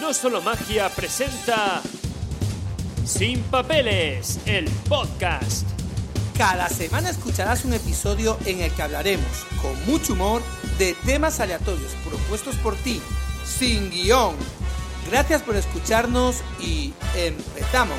No 0.00 0.12
Solo 0.12 0.42
Magia 0.42 0.90
presenta 0.90 1.80
Sin 3.04 3.42
Papeles, 3.44 4.38
el 4.44 4.68
podcast. 4.88 5.66
Cada 6.36 6.68
semana 6.68 7.08
escucharás 7.08 7.64
un 7.64 7.72
episodio 7.72 8.36
en 8.44 8.60
el 8.60 8.70
que 8.72 8.82
hablaremos, 8.82 9.46
con 9.62 9.72
mucho 9.86 10.12
humor, 10.12 10.42
de 10.78 10.94
temas 11.06 11.40
aleatorios 11.40 11.92
propuestos 12.08 12.56
por 12.56 12.76
ti, 12.76 13.00
sin 13.44 13.90
guion. 13.90 14.36
Gracias 15.10 15.42
por 15.42 15.56
escucharnos 15.56 16.42
y 16.60 16.92
empezamos. 17.14 17.98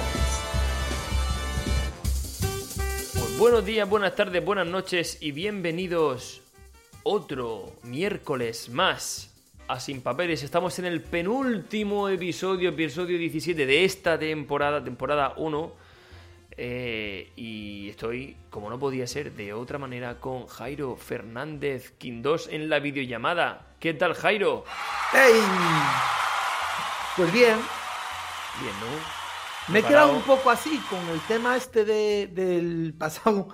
Pues 3.13 3.37
buenos 3.39 3.65
días, 3.65 3.89
buenas 3.89 4.15
tardes, 4.15 4.45
buenas 4.45 4.67
noches 4.67 5.17
y 5.19 5.31
bienvenidos 5.31 6.41
otro 7.03 7.73
miércoles 7.83 8.69
más 8.69 9.31
a 9.67 9.79
Sin 9.79 10.01
Papeles. 10.01 10.43
Estamos 10.43 10.77
en 10.79 10.85
el 10.85 11.01
penúltimo 11.01 12.07
episodio, 12.09 12.69
episodio 12.69 13.17
17 13.17 13.65
de 13.65 13.83
esta 13.85 14.17
temporada, 14.17 14.83
temporada 14.83 15.33
1. 15.37 15.71
Eh, 16.59 17.31
y 17.35 17.89
estoy, 17.89 18.35
como 18.49 18.69
no 18.69 18.79
podía 18.79 19.05
ser 19.05 19.33
de 19.33 19.53
otra 19.53 19.77
manera, 19.77 20.19
con 20.19 20.47
Jairo 20.47 20.95
Fernández 20.95 21.91
Quindós 21.97 22.47
en 22.51 22.69
la 22.69 22.79
videollamada. 22.79 23.67
¿Qué 23.79 23.93
tal, 23.93 24.13
Jairo? 24.15 24.63
¡Hey! 25.13 25.39
Pues 27.15 27.31
bien, 27.33 27.57
Bien, 28.61 28.73
¿no? 28.79 29.73
me 29.73 29.79
he 29.79 29.83
quedado 29.83 30.13
un 30.13 30.21
poco 30.21 30.49
así 30.49 30.79
con 30.89 31.07
el 31.09 31.19
tema 31.21 31.55
este 31.57 31.83
de- 31.85 32.27
del 32.27 32.93
pasado, 32.97 33.49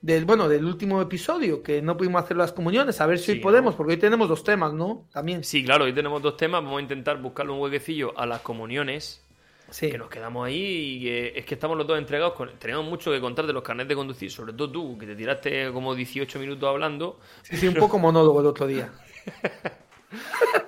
del 0.00 0.24
bueno, 0.24 0.48
del 0.48 0.64
último 0.64 1.00
episodio, 1.02 1.62
que 1.62 1.82
no 1.82 1.96
pudimos 1.96 2.22
hacer 2.22 2.36
las 2.36 2.52
comuniones, 2.52 3.00
a 3.00 3.06
ver 3.06 3.18
si 3.18 3.26
Sí, 3.26 3.32
hoy 3.32 3.40
podemos, 3.40 3.72
¿no? 3.72 3.76
porque 3.76 3.94
hoy 3.94 3.98
tenemos 3.98 4.28
dos 4.28 4.44
temas, 4.44 4.72
¿no? 4.72 5.06
También. 5.12 5.42
Sí, 5.44 5.64
claro, 5.64 5.84
hoy 5.84 5.92
tenemos 5.92 6.22
dos 6.22 6.36
temas. 6.36 6.62
Vamos 6.62 6.78
a 6.78 6.82
intentar 6.82 7.20
buscarle 7.20 7.52
un 7.52 7.60
huequecillo 7.60 8.18
a 8.18 8.26
las 8.26 8.40
comuniones. 8.40 9.24
Sí. 9.70 9.90
Que 9.90 9.98
nos 9.98 10.08
quedamos 10.08 10.46
ahí 10.46 10.96
y 10.96 11.00
que 11.02 11.32
es 11.36 11.44
que 11.44 11.54
estamos 11.54 11.76
los 11.76 11.86
dos 11.86 11.98
entregados. 11.98 12.32
Con... 12.34 12.58
Tenemos 12.58 12.86
mucho 12.86 13.10
que 13.10 13.20
contar 13.20 13.46
de 13.46 13.52
los 13.52 13.62
carnets 13.62 13.88
de 13.88 13.94
conducir, 13.96 14.30
sobre 14.30 14.54
todo 14.54 14.70
tú, 14.70 14.96
que 14.98 15.06
te 15.06 15.14
tiraste 15.14 15.70
como 15.72 15.94
18 15.94 16.38
minutos 16.38 16.68
hablando. 16.68 17.20
Sí, 17.42 17.56
sí, 17.56 17.68
un 17.68 17.74
poco 17.74 17.98
monólogo 17.98 18.40
el 18.40 18.46
otro 18.46 18.66
día. 18.66 18.90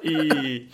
Y 0.02 0.68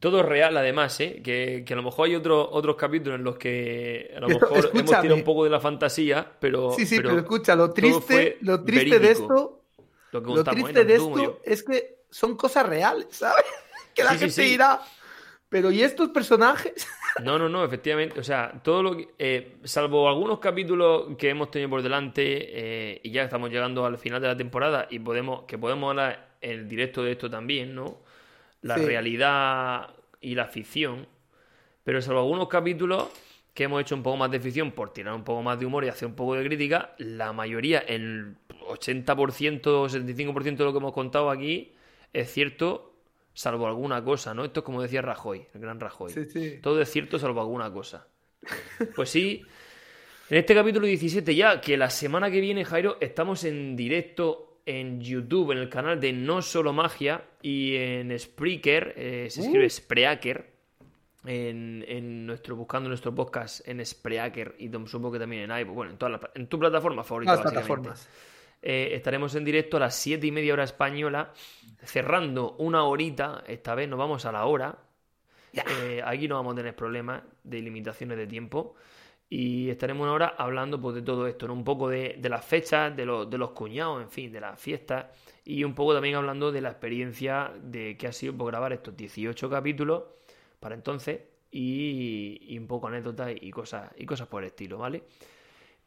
todo 0.00 0.22
real, 0.22 0.56
además, 0.56 0.98
¿eh? 1.00 1.20
Que, 1.22 1.62
que 1.66 1.72
a 1.74 1.76
lo 1.76 1.82
mejor 1.82 2.08
hay 2.08 2.16
otros 2.16 2.48
otros 2.50 2.76
capítulos 2.76 3.18
en 3.18 3.24
los 3.24 3.36
que 3.36 4.12
a 4.16 4.20
lo 4.20 4.28
mejor 4.28 4.70
hemos 4.74 4.84
tirado 5.00 5.14
un 5.14 5.24
poco 5.24 5.44
de 5.44 5.50
la 5.50 5.60
fantasía, 5.60 6.32
pero. 6.40 6.72
Sí, 6.72 6.86
sí, 6.86 6.96
pero, 6.96 7.18
escucha, 7.18 7.54
lo 7.54 7.72
triste, 7.72 8.38
lo 8.40 8.64
triste 8.64 8.98
de 8.98 9.10
esto, 9.10 9.62
Lo, 10.12 10.22
que 10.22 10.28
lo 10.28 10.34
contamos, 10.36 10.62
triste 10.62 10.80
¿eh? 10.80 10.84
de 10.84 10.94
esto 10.94 11.16
yo. 11.16 11.38
es 11.44 11.62
que 11.62 11.98
son 12.10 12.36
cosas 12.36 12.66
reales, 12.66 13.06
¿sabes? 13.10 13.44
Que 13.94 14.02
la 14.04 14.12
Sí, 14.12 14.18
gente 14.18 14.30
sí. 14.34 14.42
dirá, 14.42 14.80
pero 15.48 15.70
¿y 15.70 15.82
estos 15.82 16.08
personajes? 16.10 16.86
No, 17.24 17.38
no, 17.38 17.48
no, 17.48 17.64
efectivamente. 17.64 18.20
O 18.20 18.24
sea, 18.24 18.60
todo 18.62 18.82
lo 18.84 18.96
que. 18.96 19.08
eh, 19.18 19.56
salvo 19.64 20.08
algunos 20.08 20.38
capítulos 20.38 21.08
que 21.18 21.28
hemos 21.28 21.50
tenido 21.50 21.68
por 21.68 21.82
delante, 21.82 22.22
eh, 22.22 23.00
y 23.02 23.10
ya 23.10 23.24
estamos 23.24 23.50
llegando 23.50 23.84
al 23.84 23.98
final 23.98 24.22
de 24.22 24.28
la 24.28 24.36
temporada, 24.36 24.86
y 24.88 25.00
podemos, 25.00 25.42
que 25.44 25.58
podemos 25.58 25.90
hablar 25.90 26.36
en 26.40 26.50
el 26.52 26.68
directo 26.68 27.02
de 27.02 27.12
esto 27.12 27.28
también, 27.28 27.74
¿no? 27.74 27.98
La 28.62 28.76
Sí. 28.76 28.84
realidad 28.84 29.90
y 30.20 30.34
la 30.34 30.46
ficción. 30.46 31.06
Pero 31.84 32.02
salvo 32.02 32.20
algunos 32.20 32.48
capítulos 32.48 33.08
que 33.54 33.64
hemos 33.64 33.80
hecho 33.80 33.94
un 33.94 34.02
poco 34.02 34.16
más 34.16 34.30
de 34.30 34.38
ficción 34.40 34.70
por 34.72 34.92
tirar 34.92 35.14
un 35.14 35.24
poco 35.24 35.42
más 35.42 35.58
de 35.58 35.66
humor 35.66 35.84
y 35.84 35.88
hacer 35.88 36.06
un 36.06 36.14
poco 36.14 36.34
de 36.34 36.44
crítica, 36.44 36.94
la 36.98 37.32
mayoría, 37.32 37.80
el 37.80 38.36
80% 38.68 39.66
o 39.82 39.88
75% 39.88 40.56
de 40.58 40.64
lo 40.64 40.72
que 40.72 40.78
hemos 40.78 40.92
contado 40.92 41.30
aquí, 41.30 41.74
es 42.12 42.32
cierto, 42.32 42.94
salvo 43.34 43.66
alguna 43.66 44.04
cosa, 44.04 44.34
¿no? 44.34 44.44
Esto 44.44 44.60
es 44.60 44.64
como 44.64 44.82
decía 44.82 45.02
Rajoy, 45.02 45.46
el 45.54 45.60
gran 45.60 45.80
Rajoy. 45.80 46.12
Sí, 46.12 46.24
sí. 46.26 46.58
Todo 46.62 46.80
es 46.80 46.90
cierto 46.90 47.18
salvo 47.18 47.40
alguna 47.40 47.72
cosa. 47.72 48.06
Pues 48.94 49.10
sí, 49.10 49.42
en 50.28 50.38
este 50.38 50.54
capítulo 50.54 50.86
17 50.86 51.34
ya, 51.34 51.60
que 51.60 51.76
la 51.76 51.90
semana 51.90 52.30
que 52.30 52.40
viene, 52.40 52.64
Jairo, 52.64 52.98
estamos 53.00 53.44
en 53.44 53.74
directo 53.76 54.49
en 54.66 55.00
YouTube, 55.00 55.52
en 55.52 55.58
el 55.58 55.68
canal 55.68 56.00
de 56.00 56.12
No 56.12 56.42
Solo 56.42 56.72
Magia 56.72 57.22
y 57.42 57.76
en 57.76 58.16
Spreaker, 58.18 58.94
eh, 58.96 59.26
se 59.30 59.40
escribe 59.42 59.68
Spreaker, 59.68 60.50
en, 61.26 61.84
en 61.86 62.24
nuestro, 62.26 62.56
buscando 62.56 62.88
nuestro 62.88 63.14
podcast 63.14 63.66
en 63.68 63.84
Spreaker 63.84 64.56
y 64.58 64.70
supongo 64.86 65.12
que 65.12 65.18
también 65.18 65.50
en 65.50 65.58
iVoox, 65.60 65.74
bueno, 65.74 65.92
en, 65.92 65.98
todas 65.98 66.12
las- 66.20 66.30
en 66.34 66.46
tu 66.46 66.58
plataforma 66.58 67.04
favorita. 67.04 67.32
Las 67.32 67.44
básicamente. 67.44 67.66
plataformas. 67.66 68.08
Eh, 68.62 68.90
estaremos 68.94 69.34
en 69.34 69.44
directo 69.44 69.76
a 69.76 69.80
las 69.80 69.94
7 69.96 70.26
y 70.26 70.30
media 70.32 70.52
hora 70.54 70.64
española, 70.64 71.32
cerrando 71.82 72.56
una 72.58 72.84
horita, 72.84 73.42
esta 73.46 73.74
vez 73.74 73.88
nos 73.88 73.98
vamos 73.98 74.24
a 74.24 74.32
la 74.32 74.44
hora. 74.46 74.78
Eh, 75.52 76.00
aquí 76.04 76.28
no 76.28 76.36
vamos 76.36 76.52
a 76.52 76.56
tener 76.56 76.76
problemas 76.76 77.22
de 77.42 77.60
limitaciones 77.60 78.16
de 78.16 78.26
tiempo. 78.26 78.74
Y 79.30 79.70
estaremos 79.70 80.04
una 80.04 80.12
hora 80.12 80.34
hablando 80.38 80.80
pues, 80.80 80.96
de 80.96 81.02
todo 81.02 81.26
esto, 81.28 81.46
¿no? 81.48 81.54
un 81.54 81.64
poco 81.64 81.88
de, 81.88 82.16
de 82.18 82.28
las 82.28 82.44
fechas, 82.44 82.96
de, 82.96 83.06
los- 83.06 83.30
de 83.30 83.38
los 83.38 83.52
cuñados, 83.52 84.02
en 84.02 84.10
fin, 84.10 84.32
de 84.32 84.40
las 84.40 84.60
fiestas. 84.60 85.06
Y 85.44 85.64
un 85.64 85.74
poco 85.74 85.94
también 85.94 86.16
hablando 86.16 86.52
de 86.52 86.60
la 86.60 86.70
experiencia 86.70 87.52
de 87.62 87.96
que 87.96 88.08
ha 88.08 88.12
sido 88.12 88.36
por 88.36 88.48
grabar 88.48 88.72
estos 88.72 88.96
18 88.96 89.48
capítulos 89.50 90.04
para 90.60 90.74
entonces. 90.74 91.20
Y, 91.52 92.38
y 92.54 92.58
un 92.58 92.66
poco 92.68 92.88
anécdotas 92.88 93.32
y 93.40 93.50
cosas, 93.50 93.90
y 93.96 94.06
cosas 94.06 94.28
por 94.28 94.42
el 94.42 94.48
estilo, 94.48 94.78
¿vale? 94.78 95.02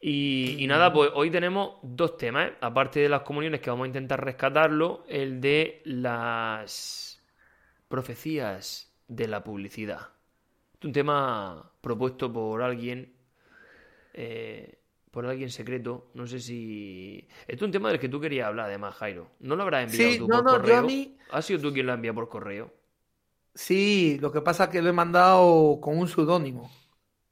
Y, 0.01 0.55
y 0.59 0.67
nada, 0.67 0.91
pues 0.91 1.11
hoy 1.13 1.31
tenemos 1.31 1.75
dos 1.81 2.17
temas, 2.17 2.49
¿eh? 2.49 2.53
aparte 2.61 2.99
de 2.99 3.09
las 3.09 3.21
comuniones 3.21 3.61
que 3.61 3.69
vamos 3.69 3.85
a 3.85 3.87
intentar 3.87 4.23
rescatarlo, 4.23 5.03
el 5.07 5.39
de 5.39 5.81
las 5.85 7.21
profecías 7.89 8.93
de 9.07 9.27
la 9.27 9.43
publicidad. 9.43 10.09
Es 10.79 10.85
un 10.85 10.93
tema 10.93 11.71
propuesto 11.81 12.31
por 12.33 12.63
alguien, 12.63 13.13
eh, 14.13 14.79
por 15.11 15.25
alguien 15.25 15.49
secreto, 15.51 16.09
no 16.15 16.27
sé 16.27 16.39
si... 16.39 17.27
Esto 17.47 17.65
es 17.65 17.67
un 17.69 17.71
tema 17.71 17.89
del 17.89 17.99
que 17.99 18.09
tú 18.09 18.19
querías 18.21 18.47
hablar 18.47 18.67
además, 18.67 18.95
Jairo. 18.95 19.31
¿No 19.39 19.55
lo 19.55 19.63
habrás 19.63 19.83
enviado 19.83 20.15
Sí, 20.15 20.17
tú 20.17 20.29
no, 20.29 20.41
por 20.41 20.47
no, 20.47 20.61
yo 20.63 20.75
correo? 20.75 20.79
a 20.79 20.81
mí- 20.81 21.17
¿Has 21.29 21.45
sido 21.45 21.61
tú 21.61 21.73
quien 21.73 21.85
lo 21.85 21.91
ha 21.93 21.95
enviado 21.95 22.15
por 22.15 22.29
correo? 22.29 22.73
Sí, 23.55 24.17
lo 24.19 24.31
que 24.31 24.41
pasa 24.41 24.65
es 24.65 24.69
que 24.71 24.81
lo 24.81 24.89
he 24.89 24.93
mandado 24.93 25.79
con 25.81 25.97
un 25.97 26.07
seudónimo. 26.07 26.71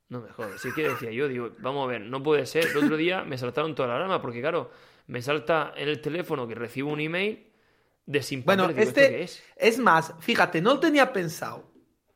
No 0.09 0.19
me 0.22 0.30
jodas, 0.30 0.59
si 0.62 0.69
es 0.69 0.74
que 0.74 0.84
decía 0.84 1.12
yo, 1.12 1.28
digo, 1.30 1.52
vamos 1.59 1.86
a 1.86 1.88
ver, 1.92 2.02
no 2.02 2.22
puede 2.22 2.46
ser. 2.46 2.68
El 2.68 2.78
otro 2.78 2.98
día 2.98 3.24
me 3.24 3.38
saltaron 3.38 3.74
todas 3.75 3.90
las 3.90 3.96
alarmas, 3.98 4.19
porque 4.19 4.42
claro, 4.42 4.69
me 5.08 5.22
salta 5.22 5.74
en 5.78 5.88
el 5.88 6.02
teléfono 6.02 6.48
que 6.48 6.56
recibo 6.56 6.92
un 6.92 7.00
email 7.00 7.48
de 8.06 8.22
sin 8.24 8.44
Bueno, 8.44 8.44
papeles. 8.46 8.75
Digo, 8.75 8.90
¿esto 8.90 9.06
este 9.06 9.08
qué 9.08 9.24
es? 9.24 9.46
es 9.56 9.78
más, 9.80 10.13
fíjate, 10.19 10.62
no 10.62 10.74
lo 10.75 10.80
tenía 10.80 11.13
pensado, 11.13 11.72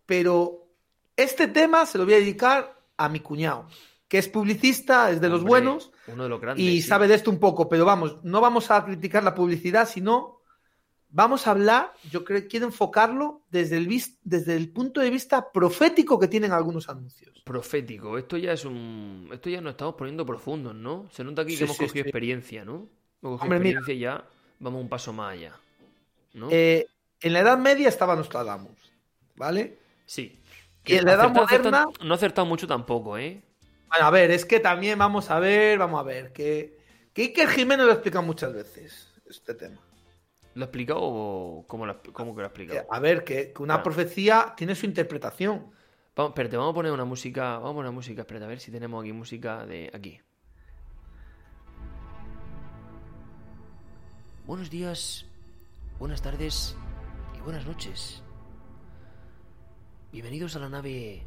pero 0.05 0.67
este 1.15 1.47
tema 1.47 1.85
se 1.85 1.97
lo 1.97 2.05
voy 2.05 2.15
a 2.15 2.17
dedicar 2.17 2.81
a 2.97 3.09
mi 3.09 3.19
cuñado, 3.19 3.67
que 4.07 4.17
es 4.19 4.27
publicista, 4.29 5.09
es 5.11 5.19
de 5.21 5.29
los 5.29 5.43
buenos 5.43 5.91
Uno 6.07 6.23
de 6.23 6.29
los 6.29 6.39
grandes. 6.41 6.63
y 6.65 6.81
sí. 6.81 6.87
sabe 6.87 7.07
de 7.07 7.15
esto 7.15 7.31
un 7.31 7.39
poco, 7.39 7.67
pero 7.67 7.85
vamos, 7.85 8.23
no 8.23 8.39
vamos 8.41 8.69
a 8.71 8.85
criticar 8.85 9.23
la 9.23 9.33
publicidad, 9.33 9.87
sino 9.87 10.41
vamos 11.09 11.47
a 11.47 11.51
hablar, 11.51 11.93
yo 12.11 12.23
creo, 12.25 12.47
quiero 12.47 12.65
enfocarlo 12.67 13.41
desde 13.49 13.77
el, 13.77 13.87
desde 14.23 14.55
el 14.55 14.69
punto 14.69 14.99
de 15.01 15.09
vista 15.09 15.51
profético 15.51 16.19
que 16.19 16.27
tienen 16.27 16.51
algunos 16.51 16.89
anuncios. 16.89 17.41
Profético, 17.45 18.17
esto 18.17 18.37
ya 18.37 18.51
es 18.53 18.65
un. 18.65 19.29
Esto 19.31 19.49
ya 19.49 19.61
nos 19.61 19.71
estamos 19.71 19.95
poniendo 19.95 20.25
profundos, 20.25 20.75
¿no? 20.75 21.07
Se 21.11 21.23
nota 21.23 21.43
aquí 21.43 21.51
Sí, 21.53 21.59
que 21.59 21.63
hemos 21.65 21.77
sí, 21.77 21.85
cogido 21.85 22.03
experiencia, 22.05 22.65
¿no? 22.65 22.73
Hemos 23.21 23.39
cogido 23.39 23.43
Hombre, 23.43 23.59
mira. 23.59 23.79
experiencia 23.79 23.93
y 23.93 23.99
ya 23.99 24.25
vamos 24.59 24.81
un 24.81 24.89
paso 24.89 25.13
más 25.13 25.33
allá. 25.33 25.53
¿No? 26.33 26.49
Eh, 26.51 26.85
en 27.21 27.33
la 27.33 27.39
Edad 27.39 27.57
Media 27.57 27.87
estaba 27.87 28.15
Nostradamus, 28.15 28.91
¿vale? 29.35 29.77
sí. 30.05 30.41
y 30.85 30.95
en 30.95 31.05
la 31.05 31.13
edad 31.13 31.29
moderna- 31.31 31.85
no 32.03 32.13
ha 32.13 32.17
acertado 32.17 32.45
mucho 32.45 32.67
tampoco, 32.67 33.17
¿eh? 33.17 33.41
Bueno, 33.95 34.07
a 34.07 34.11
ver, 34.11 34.29
es 34.31 34.45
que 34.45 34.59
también 34.59 34.99
vamos 34.99 35.31
a 35.31 35.39
ver, 35.39 35.77
vamos 35.79 36.01
a 36.01 36.03
ver, 36.03 36.33
que, 36.33 36.77
que 37.13 37.21
Iker 37.21 37.47
Jiménez 37.47 37.85
lo 37.85 37.93
explica 37.93 38.19
muchas 38.19 38.51
veces, 38.53 39.13
este 39.29 39.53
tema. 39.53 39.79
¿Lo 40.53 40.63
ha 40.63 40.67
explicado 40.67 40.99
o 41.01 41.65
cómo, 41.65 41.85
lo 41.85 42.01
cómo 42.11 42.35
que 42.35 42.41
lo 42.41 42.47
ha 42.47 42.49
explicado? 42.49 42.85
A 42.89 42.99
ver, 42.99 43.23
que, 43.23 43.53
que 43.53 43.63
una 43.63 43.75
Ah. 43.75 43.83
profecía 43.83 44.53
tiene 44.57 44.75
su 44.75 44.85
interpretación. 44.85 45.71
Vamos, 46.13 46.31
espérate, 46.31 46.57
vamos 46.57 46.71
a 46.71 46.75
poner 46.75 46.91
una 46.91 47.05
música. 47.05 47.53
Vamos 47.57 47.71
a 47.71 47.75
poner 47.75 47.91
música, 47.93 48.21
espérate, 48.23 48.43
a 48.43 48.49
ver 48.49 48.59
si 48.59 48.69
tenemos 48.69 49.01
aquí 49.01 49.13
música 49.13 49.65
de 49.65 49.89
aquí. 49.93 50.19
Buenos 54.45 54.69
días, 54.69 55.25
buenas 55.99 56.21
tardes 56.21 56.75
y 57.37 57.41
buenas 57.41 57.65
noches. 57.65 58.21
Bienvenidos 60.11 60.55
a 60.57 60.59
la 60.59 60.67
nave 60.69 61.23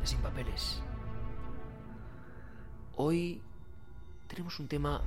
de 0.00 0.06
Sin 0.06 0.18
Papeles. 0.18 0.82
Hoy 3.00 3.40
tenemos 4.26 4.58
un 4.58 4.66
tema 4.66 5.00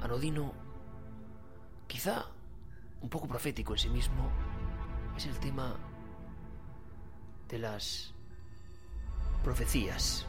anodino, 0.00 0.52
quizá 1.86 2.26
un 3.00 3.08
poco 3.08 3.28
profético 3.28 3.74
en 3.74 3.78
sí 3.78 3.88
mismo. 3.88 4.28
Es 5.16 5.26
el 5.26 5.38
tema 5.38 5.76
de 7.48 7.60
las 7.60 8.12
profecías. 9.44 10.26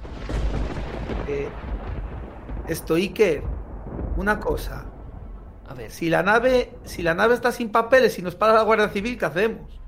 Eh, 1.27 1.49
esto, 2.67 2.93
Iker, 2.93 3.43
una 4.15 4.39
cosa. 4.39 4.85
A 5.67 5.73
ver, 5.73 5.89
Si 5.89 6.11
la 6.11 6.21
nave, 6.21 6.77
si 6.83 7.01
la 7.01 7.15
nave 7.15 7.33
está 7.33 7.51
sin 7.51 7.71
papeles 7.71 8.19
y 8.19 8.21
nos 8.21 8.35
para 8.35 8.53
la 8.53 8.61
Guardia 8.61 8.89
Civil, 8.89 9.17
¿qué 9.17 9.25
hacemos? 9.25 9.82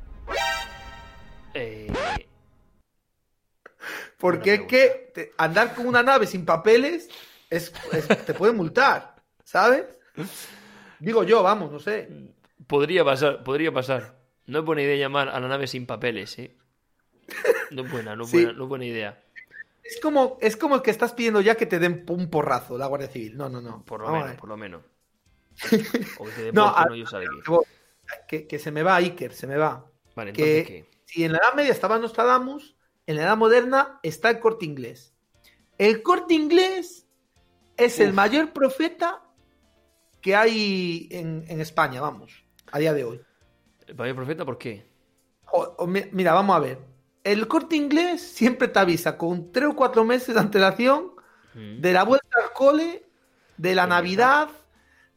Porque 4.31 4.53
es 4.55 4.61
que 4.61 5.11
te- 5.13 5.31
andar 5.37 5.75
con 5.75 5.85
una 5.87 6.01
nave 6.03 6.25
sin 6.27 6.45
papeles 6.45 7.09
es, 7.49 7.71
es- 7.91 8.07
te 8.25 8.33
puede 8.33 8.53
multar, 8.53 9.15
¿sabes? 9.43 9.85
Digo 10.99 11.23
yo, 11.23 11.43
vamos, 11.43 11.71
no 11.71 11.79
sé. 11.79 12.09
podría 12.67 13.03
pasar, 13.05 13.43
podría 13.43 13.71
pasar. 13.71 14.15
No 14.47 14.59
es 14.59 14.65
buena 14.65 14.81
idea 14.81 14.95
llamar 14.95 15.29
a 15.29 15.39
la 15.39 15.47
nave 15.47 15.67
sin 15.67 15.85
papeles, 15.85 16.37
¿eh? 16.39 16.55
No 17.71 17.83
es 17.83 17.91
buena, 17.91 18.15
no 18.15 18.23
es 18.23 18.29
Sí. 18.29 18.37
buena, 18.37 18.53
no 18.57 18.63
es 18.63 18.69
buena 18.69 18.85
idea. 18.85 19.21
Es 19.83 19.99
como, 19.99 20.37
es 20.41 20.57
como 20.57 20.75
el 20.75 20.81
que 20.81 20.89
estás 20.91 21.13
pidiendo 21.13 21.41
ya 21.41 21.55
que 21.55 21.65
te 21.67 21.77
den 21.79 22.05
un 22.09 22.29
porrazo 22.29 22.77
la 22.77 22.87
Guardia 22.87 23.07
Civil. 23.09 23.37
No, 23.37 23.49
no, 23.49 23.61
no. 23.61 23.83
Por 23.85 23.99
lo 24.01 24.05
Vamos 24.07 24.23
menos, 24.23 24.37
por 24.39 24.49
lo 24.49 24.57
menos. 24.57 24.81
O 26.19 26.25
que 26.25 26.31
te 26.31 26.51
No, 26.53 26.75
a- 26.75 26.85
no, 26.85 26.95
yo 26.95 27.05
sabe. 27.05 27.25
Que, 27.45 27.57
que- 28.27 28.47
que 28.47 28.59
se 28.59 28.71
me 28.71 28.81
va, 28.83 28.95
Iker, 28.97 29.33
se 29.33 29.45
me 29.47 29.57
va. 29.57 29.85
Vale, 30.15 30.33
que 30.33 30.59
entonces, 30.59 30.85
¿qué? 30.85 30.89
si 31.05 31.23
en 31.23 31.33
la 31.33 31.37
Edad 31.39 31.53
Media 31.55 31.71
estaba 31.71 31.97
Nostradamus, 31.99 32.74
en 33.07 33.15
la 33.17 33.23
Edad 33.23 33.37
Moderna 33.37 33.99
está 34.03 34.29
el 34.29 34.39
corte 34.39 34.65
inglés. 34.65 35.13
El 35.77 36.01
corte 36.01 36.33
inglés 36.33 37.05
es 37.77 37.99
el 37.99 38.13
mayor 38.13 38.51
profeta 38.53 39.21
que 40.21 40.35
hay 40.35 41.07
en, 41.11 41.45
en 41.47 41.61
España, 41.61 42.01
vamos, 42.01 42.43
a 42.71 42.79
día 42.79 42.93
de 42.93 43.03
hoy. 43.03 43.21
¿El 43.87 43.95
mayor 43.95 44.15
profeta 44.15 44.45
por 44.45 44.57
qué? 44.57 44.85
O- 45.51 45.75
o 45.79 45.87
mi- 45.87 46.05
mira, 46.11 46.33
vamos 46.33 46.55
a 46.55 46.59
ver. 46.59 46.79
El 47.23 47.47
corte 47.47 47.75
inglés 47.75 48.21
siempre 48.21 48.67
te 48.67 48.79
avisa 48.79 49.17
con 49.17 49.51
tres 49.51 49.69
o 49.69 49.75
cuatro 49.75 50.03
meses 50.05 50.33
de 50.35 50.41
antelación 50.41 51.11
Mm. 51.53 51.79
de 51.81 51.93
la 51.93 52.03
vuelta 52.03 52.37
al 52.43 52.51
cole, 52.53 53.05
de 53.57 53.75
la 53.75 53.87
Navidad, 53.87 54.49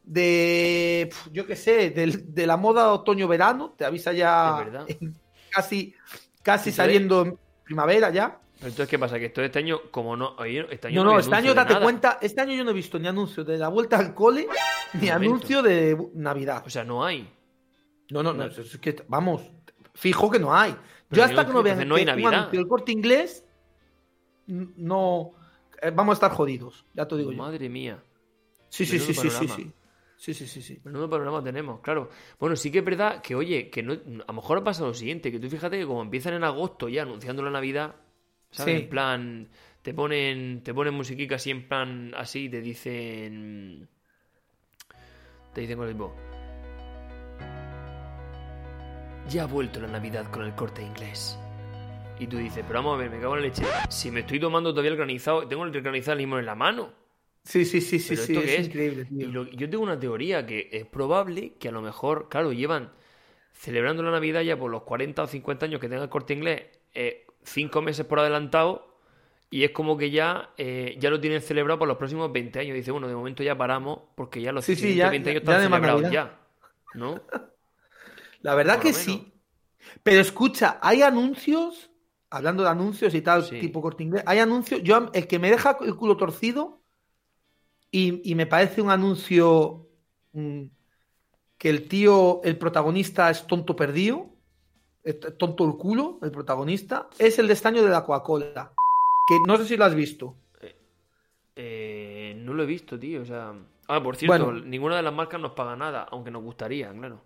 de, 0.03 1.09
yo 1.31 1.45
qué 1.45 1.55
sé, 1.55 1.89
de, 1.91 2.47
la 2.47 2.55
moda 2.57 2.91
otoño-verano, 2.93 3.71
te 3.77 3.83
avisa 3.85 4.13
ya 4.13 4.65
en- 4.87 5.15
casi, 5.51 5.93
casi 6.41 6.71
saliendo 6.71 7.23
en 7.25 7.37
primavera 7.69 8.09
ya. 8.09 8.39
Entonces, 8.55 8.87
¿qué 8.87 8.97
pasa? 8.97 9.19
Que 9.19 9.25
esto 9.27 9.41
este 9.43 9.59
año, 9.59 9.79
como 9.91 10.17
no. 10.17 10.35
Este 10.43 10.87
año 10.87 11.03
No, 11.03 11.03
no, 11.05 11.13
no, 11.13 11.19
este 11.19 11.35
año 11.35 11.53
date 11.53 11.73
nada. 11.73 11.83
cuenta, 11.85 12.17
este 12.19 12.41
año 12.41 12.53
yo 12.55 12.63
no 12.63 12.71
he 12.71 12.73
visto 12.73 12.97
ni 12.97 13.07
anuncio 13.07 13.43
de 13.45 13.57
la 13.59 13.69
vuelta 13.69 13.97
al 13.99 14.13
cole, 14.15 14.47
ni 14.99 15.09
anuncio 15.09 15.61
de 15.61 15.95
Navidad. 16.15 16.63
O 16.65 16.69
sea, 16.69 16.83
no 16.83 17.05
hay. 17.05 17.31
No, 18.09 18.23
no, 18.23 18.33
no, 18.33 18.45
no. 18.47 18.51
es- 18.51 18.77
que, 18.79 19.05
vamos, 19.07 19.43
fijo 19.93 20.31
que 20.31 20.39
no 20.39 20.53
hay. 20.53 20.75
Pero 21.07 21.19
Yo 21.21 21.23
hasta 21.25 21.45
que 21.45 21.53
no 21.53 21.61
vean 21.63 21.87
no 21.87 21.95
hay 21.95 22.01
que 22.05 22.11
Navidad. 22.11 22.51
del 22.51 22.67
corte 22.67 22.91
inglés, 22.91 23.45
no, 24.47 25.31
eh, 25.81 25.91
vamos 25.93 26.13
a 26.13 26.15
estar 26.15 26.31
jodidos, 26.31 26.85
ya 26.93 27.07
te 27.07 27.15
digo 27.17 27.31
yo. 27.31 27.37
Madre 27.37 27.69
mía. 27.69 28.01
Sí, 28.69 28.85
sí, 28.85 28.99
sí, 28.99 29.13
sí, 29.13 29.29
sí, 29.29 29.47
sí. 29.47 29.71
Sí, 30.19 30.33
sí, 30.33 30.47
sí, 30.47 30.61
sí. 30.61 30.81
Menudo 30.83 31.09
panorama 31.09 31.41
tenemos, 31.41 31.79
claro. 31.79 32.09
Bueno, 32.37 32.57
sí 32.57 32.69
que 32.69 32.79
es 32.79 32.83
verdad 32.83 33.21
que, 33.21 33.35
oye, 33.35 33.69
que 33.69 33.81
no, 33.81 33.93
a 33.93 34.25
lo 34.27 34.33
mejor 34.33 34.61
pasa 34.65 34.83
lo 34.83 34.93
siguiente, 34.93 35.31
que 35.31 35.39
tú 35.39 35.49
fíjate 35.49 35.79
que 35.79 35.85
como 35.85 36.01
empiezan 36.01 36.33
en 36.33 36.43
agosto 36.43 36.89
ya 36.89 37.03
anunciando 37.03 37.41
la 37.41 37.51
Navidad, 37.51 37.95
¿sabes? 38.51 38.75
Sí. 38.75 38.81
En 38.83 38.89
plan, 38.89 39.49
te 39.81 39.93
ponen, 39.93 40.61
te 40.61 40.73
ponen 40.73 40.93
musiquica 40.93 41.35
así 41.35 41.51
en 41.51 41.69
plan, 41.69 42.13
así, 42.17 42.49
te 42.49 42.59
dicen... 42.59 43.87
Te 45.53 45.61
dicen 45.61 45.77
con 45.77 45.87
el 45.87 45.93
tipo... 45.93 46.13
Ya 49.29 49.43
ha 49.43 49.47
vuelto 49.47 49.79
la 49.79 49.87
Navidad 49.87 50.29
con 50.31 50.43
el 50.43 50.53
corte 50.53 50.81
inglés. 50.81 51.39
Y 52.19 52.27
tú 52.27 52.35
dices, 52.35 52.65
pero 52.67 52.79
vamos 52.79 52.95
a 52.95 52.97
ver, 52.97 53.09
me 53.09 53.21
cago 53.21 53.37
en 53.37 53.43
la 53.43 53.47
leche. 53.47 53.63
Si 53.87 54.11
me 54.11 54.19
estoy 54.19 54.41
tomando 54.41 54.71
todavía 54.71 54.91
el 54.91 54.97
granizado, 54.97 55.47
tengo 55.47 55.63
el 55.63 55.71
granizado 55.81 56.17
limón 56.17 56.39
en 56.39 56.45
la 56.45 56.55
mano. 56.55 56.98
Sí, 57.49 57.65
sí, 57.65 57.81
sí, 57.81 57.97
sí, 57.99 58.09
¿Pero 58.15 58.21
sí, 58.27 58.37
es, 58.37 58.67
increíble, 58.67 59.07
Y 59.09 59.23
lo- 59.25 59.49
yo 59.49 59.67
tengo 59.69 59.83
una 59.83 59.99
teoría 59.99 60.45
que 60.45 60.69
es 60.71 60.85
probable 60.85 61.53
que 61.59 61.69
a 61.69 61.71
lo 61.71 61.81
mejor, 61.81 62.29
claro, 62.29 62.53
llevan 62.53 62.91
celebrando 63.53 64.03
la 64.03 64.11
Navidad 64.11 64.41
ya 64.41 64.57
por 64.57 64.69
los 64.69 64.83
40 64.83 65.23
o 65.23 65.27
50 65.27 65.65
años 65.65 65.79
que 65.81 65.89
tenga 65.89 66.03
el 66.03 66.09
corte 66.09 66.33
inglés, 66.33 66.65
eh, 66.93 67.25
cinco 67.43 67.81
meses 67.81 68.05
por 68.05 68.19
adelantado, 68.19 68.95
y 69.49 69.63
es 69.63 69.71
como 69.71 69.97
que 69.97 70.11
ya, 70.11 70.51
eh, 70.57 70.95
ya 70.99 71.09
lo 71.09 71.19
tienen 71.19 71.41
celebrado 71.41 71.79
por 71.79 71.87
los 71.87 71.97
próximos 71.97 72.31
20 72.31 72.59
años. 72.59 72.75
Dice, 72.75 72.91
bueno, 72.91 73.07
de 73.07 73.15
momento 73.15 73.41
ya 73.41 73.57
paramos 73.57 73.99
porque 74.15 74.41
ya 74.41 74.51
los 74.51 74.63
Sí, 74.65 74.75
sí, 74.75 74.81
siguientes 74.81 74.97
ya- 74.97 75.09
20 75.09 75.29
años 75.31 75.43
ya 75.43 75.57
están 75.57 75.71
más 75.71 75.81
celebrados 75.81 76.01
Navidad. 76.03 76.11
ya. 76.31 76.39
¿No? 76.93 77.21
La 78.41 78.55
verdad 78.55 78.75
por 78.75 78.83
que 78.83 78.93
sí. 78.93 79.33
Pero 80.03 80.21
escucha, 80.21 80.79
hay 80.81 81.01
anuncios, 81.01 81.91
hablando 82.29 82.63
de 82.63 82.69
anuncios 82.69 83.13
y 83.15 83.21
tal, 83.21 83.43
Sí. 83.43 83.59
tipo 83.59 83.81
corte 83.81 84.03
inglés, 84.03 84.23
hay 84.25 84.39
anuncios, 84.39 84.81
yo 84.83 85.09
el 85.13 85.27
que 85.27 85.39
me 85.39 85.49
deja 85.49 85.77
el 85.81 85.95
culo 85.95 86.17
torcido 86.17 86.78
y, 87.91 88.31
y 88.31 88.35
me 88.35 88.45
parece 88.45 88.81
un 88.81 88.89
anuncio 88.89 89.87
mm, 90.33 90.63
que 91.57 91.69
el 91.69 91.87
tío, 91.87 92.41
el 92.43 92.57
protagonista 92.57 93.29
es 93.29 93.45
tonto 93.45 93.75
perdido, 93.75 94.29
es 95.03 95.19
tonto 95.37 95.65
el 95.65 95.75
culo, 95.75 96.19
el 96.21 96.31
protagonista, 96.31 97.09
es 97.17 97.39
el 97.39 97.47
de 97.47 97.53
este 97.53 97.67
año 97.67 97.83
de 97.83 97.89
la 97.89 98.05
Coca-Cola. 98.05 98.73
Que 99.27 99.37
no 99.45 99.57
sé 99.57 99.65
si 99.65 99.77
lo 99.77 99.85
has 99.85 99.93
visto. 99.93 100.35
Eh, 101.55 102.35
no 102.37 102.53
lo 102.53 102.63
he 102.63 102.65
visto, 102.65 102.97
tío. 102.97 103.21
O 103.21 103.25
sea... 103.25 103.53
Ah, 103.87 104.01
por 104.01 104.15
cierto, 104.15 104.45
Bueno. 104.45 104.65
ninguna 104.65 104.95
de 104.95 105.01
las 105.03 105.13
marcas 105.13 105.41
nos 105.41 105.51
paga 105.51 105.75
nada, 105.75 106.07
aunque 106.09 106.31
nos 106.31 106.43
gustaría, 106.43 106.91
claro. 106.93 107.21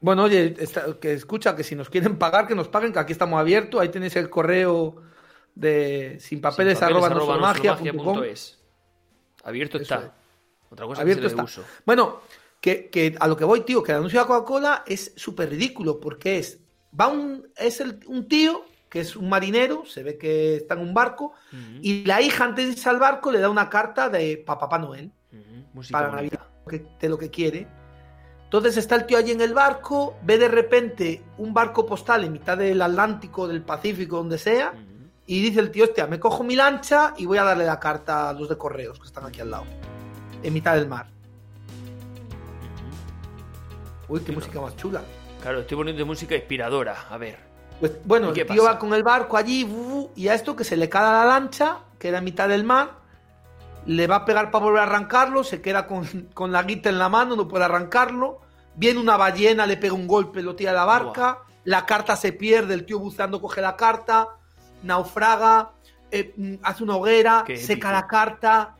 Bueno, 0.00 0.24
oye, 0.24 0.54
que 1.00 1.12
escucha 1.12 1.56
que 1.56 1.64
si 1.64 1.74
nos 1.74 1.90
quieren 1.90 2.16
pagar, 2.16 2.46
que 2.46 2.54
nos 2.54 2.68
paguen, 2.68 2.92
que 2.92 2.98
aquí 2.98 3.12
estamos 3.12 3.38
abiertos. 3.38 3.80
Ahí 3.80 3.88
tenéis 3.88 4.14
el 4.16 4.30
correo 4.30 5.02
de 5.54 6.16
sin 6.20 6.40
papeles, 6.40 6.78
Sin 6.78 6.86
arroba 6.86 7.06
arroba. 7.08 7.54
Abierto 9.48 9.78
Eso 9.78 9.94
está. 9.94 10.06
es. 10.06 10.12
Otra 10.70 10.86
cosa 10.86 11.00
Abierto 11.02 11.22
que 11.22 11.28
se 11.30 11.36
le 11.36 11.42
está. 11.42 11.60
uso. 11.60 11.64
Bueno, 11.84 12.20
que, 12.60 12.88
que 12.90 13.16
a 13.18 13.26
lo 13.28 13.36
que 13.36 13.44
voy, 13.44 13.60
tío, 13.62 13.82
que 13.82 13.92
el 13.92 13.98
anuncio 13.98 14.18
de 14.20 14.24
la 14.24 14.28
Coca-Cola 14.28 14.84
es 14.86 15.12
súper 15.16 15.48
ridículo 15.50 16.00
porque 16.00 16.38
es, 16.38 16.60
va 16.98 17.06
un, 17.08 17.48
es 17.56 17.80
el- 17.80 18.00
un 18.06 18.26
tío 18.28 18.64
que 18.90 19.00
es 19.00 19.14
un 19.16 19.28
marinero, 19.28 19.84
se 19.84 20.02
ve 20.02 20.16
que 20.16 20.56
está 20.56 20.74
en 20.74 20.80
un 20.80 20.94
barco, 20.94 21.32
y 21.82 22.04
la 22.04 22.22
hija 22.22 22.44
antes 22.44 22.66
de 22.66 22.72
irse 22.72 22.88
al 22.88 22.98
barco 22.98 23.30
le 23.32 23.40
da 23.40 23.50
una 23.50 23.68
carta 23.68 24.08
de 24.08 24.38
pa 24.38 24.58
Papá 24.58 24.78
Noel. 24.78 25.10
para. 25.90 26.10
Navidad, 26.10 26.40
de 27.00 27.08
lo 27.08 27.18
que 27.18 27.28
quiere. 27.30 27.66
Entonces 28.44 28.76
está 28.76 28.94
el 28.94 29.04
tío 29.06 29.18
allí 29.18 29.32
en 29.32 29.40
el 29.40 29.52
barco, 29.54 30.16
ve 30.22 30.38
de 30.38 30.48
repente 30.48 31.22
un 31.36 31.52
barco 31.52 31.84
postal 31.84 32.24
en 32.24 32.32
mitad 32.32 32.56
del 32.56 32.80
Atlántico, 32.80 33.46
del 33.48 33.62
Pacífico, 33.62 34.16
donde 34.18 34.38
sea. 34.38 34.72
Y 35.26 35.42
dice 35.42 35.60
el 35.60 35.70
tío, 35.70 35.84
hostia, 35.84 36.06
me 36.06 36.20
cojo 36.20 36.44
mi 36.44 36.54
lancha 36.54 37.14
y 37.16 37.26
voy 37.26 37.38
a 37.38 37.44
darle 37.44 37.66
la 37.66 37.80
carta 37.80 38.30
a 38.30 38.32
los 38.32 38.48
de 38.48 38.56
correos 38.56 38.98
que 38.98 39.06
están 39.06 39.26
aquí 39.26 39.40
al 39.40 39.50
lado, 39.50 39.64
en 40.42 40.54
mitad 40.54 40.74
del 40.74 40.86
mar. 40.86 41.08
Uy, 44.08 44.20
qué 44.20 44.26
Qué 44.26 44.32
música 44.32 44.60
más 44.60 44.76
chula. 44.76 45.02
Claro, 45.42 45.60
estoy 45.60 45.76
poniendo 45.76 46.06
música 46.06 46.36
inspiradora. 46.36 47.06
A 47.10 47.18
ver. 47.18 47.38
Pues 47.80 47.92
bueno, 48.04 48.30
¿Y 48.30 48.34
qué 48.34 48.40
el 48.42 48.46
tío 48.46 48.62
pasa? 48.62 48.74
va 48.74 48.78
con 48.78 48.94
el 48.94 49.02
barco 49.02 49.36
allí 49.36 49.68
y 50.14 50.28
a 50.28 50.34
esto 50.34 50.54
que 50.54 50.64
se 50.64 50.76
le 50.76 50.88
cae 50.88 51.04
a 51.04 51.12
la 51.12 51.24
lancha, 51.24 51.78
que 51.98 52.08
era 52.08 52.18
en 52.18 52.24
mitad 52.24 52.48
del 52.48 52.64
mar, 52.64 52.92
le 53.84 54.06
va 54.06 54.16
a 54.16 54.24
pegar 54.24 54.50
para 54.50 54.64
volver 54.64 54.80
a 54.80 54.84
arrancarlo, 54.84 55.44
se 55.44 55.60
queda 55.60 55.86
con, 55.86 56.28
con 56.34 56.52
la 56.52 56.62
guita 56.62 56.88
en 56.88 56.98
la 56.98 57.08
mano, 57.08 57.36
no 57.36 57.48
puede 57.48 57.64
arrancarlo. 57.64 58.40
Viene 58.76 59.00
una 59.00 59.16
ballena, 59.16 59.66
le 59.66 59.76
pega 59.76 59.94
un 59.94 60.06
golpe, 60.06 60.42
lo 60.42 60.54
tira 60.54 60.70
a 60.70 60.74
la 60.74 60.84
barca, 60.84 61.40
la 61.64 61.84
carta 61.84 62.14
se 62.14 62.32
pierde, 62.32 62.74
el 62.74 62.84
tío 62.84 62.98
buceando 62.98 63.40
coge 63.40 63.60
la 63.60 63.76
carta, 63.76 64.35
naufraga, 64.82 65.72
eh, 66.10 66.32
mm, 66.36 66.54
hace 66.62 66.84
una 66.84 66.96
hoguera, 66.96 67.44
seca 67.56 67.92
la 67.92 68.06
carta, 68.06 68.76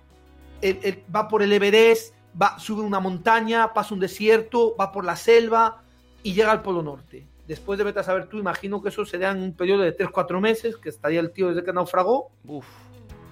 va 1.15 1.29
por 1.29 1.43
el 1.43 1.53
Everest, 1.53 2.15
va, 2.41 2.59
sube 2.59 2.83
una 2.83 3.01
montaña, 3.01 3.73
pasa 3.73 3.95
un 3.95 4.01
desierto, 4.01 4.75
va 4.77 4.93
por 4.93 5.05
la 5.05 5.17
selva 5.17 5.83
y 6.23 6.33
llega 6.35 6.53
al 6.53 6.63
Polo 6.63 6.83
Norte. 6.83 7.27
Después 7.47 7.79
de 7.79 7.85
vete 7.85 8.01
a 8.01 8.03
saber 8.03 8.27
tú, 8.29 8.39
imagino 8.39 8.83
que 8.83 8.89
eso 8.89 9.05
sería 9.05 9.31
en 9.31 9.41
un 9.41 9.53
periodo 9.55 9.83
de 9.83 9.97
3-4 9.97 10.41
meses, 10.41 10.77
que 10.77 10.89
estaría 10.89 11.21
el 11.21 11.31
tío 11.33 11.49
desde 11.49 11.63
que 11.65 11.73
naufragó, 11.73 12.31
Uf. 12.45 12.67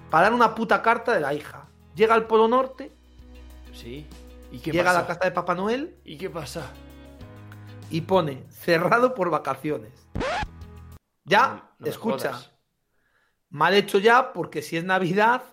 para 0.09 0.23
dar 0.25 0.33
una 0.33 0.55
puta 0.55 0.81
carta 0.81 1.13
de 1.13 1.19
la 1.19 1.33
hija. 1.33 1.67
Llega 1.95 2.13
al 2.13 2.25
Polo 2.27 2.47
Norte, 2.47 2.91
Sí. 3.73 4.05
¿Y 4.53 4.59
qué 4.59 4.71
llega 4.71 4.91
a 4.91 4.93
la 4.93 5.05
casa 5.05 5.19
de 5.25 5.31
Papá 5.31 5.53
Noel 5.53 5.97
¿Y 6.05 6.17
qué 6.17 6.29
pasa? 6.29 6.71
y 7.89 8.01
pone 8.01 8.45
cerrado 8.49 9.13
por 9.13 9.29
vacaciones. 9.29 9.91
Ya, 11.25 11.47
No- 11.49 11.63
no 11.79 11.87
escucha. 11.87 12.31
Mal 13.55 13.73
hecho 13.73 13.99
ya, 13.99 14.33
porque 14.33 14.61
si 14.61 14.75
es 14.75 14.83
Navidad, 14.83 15.43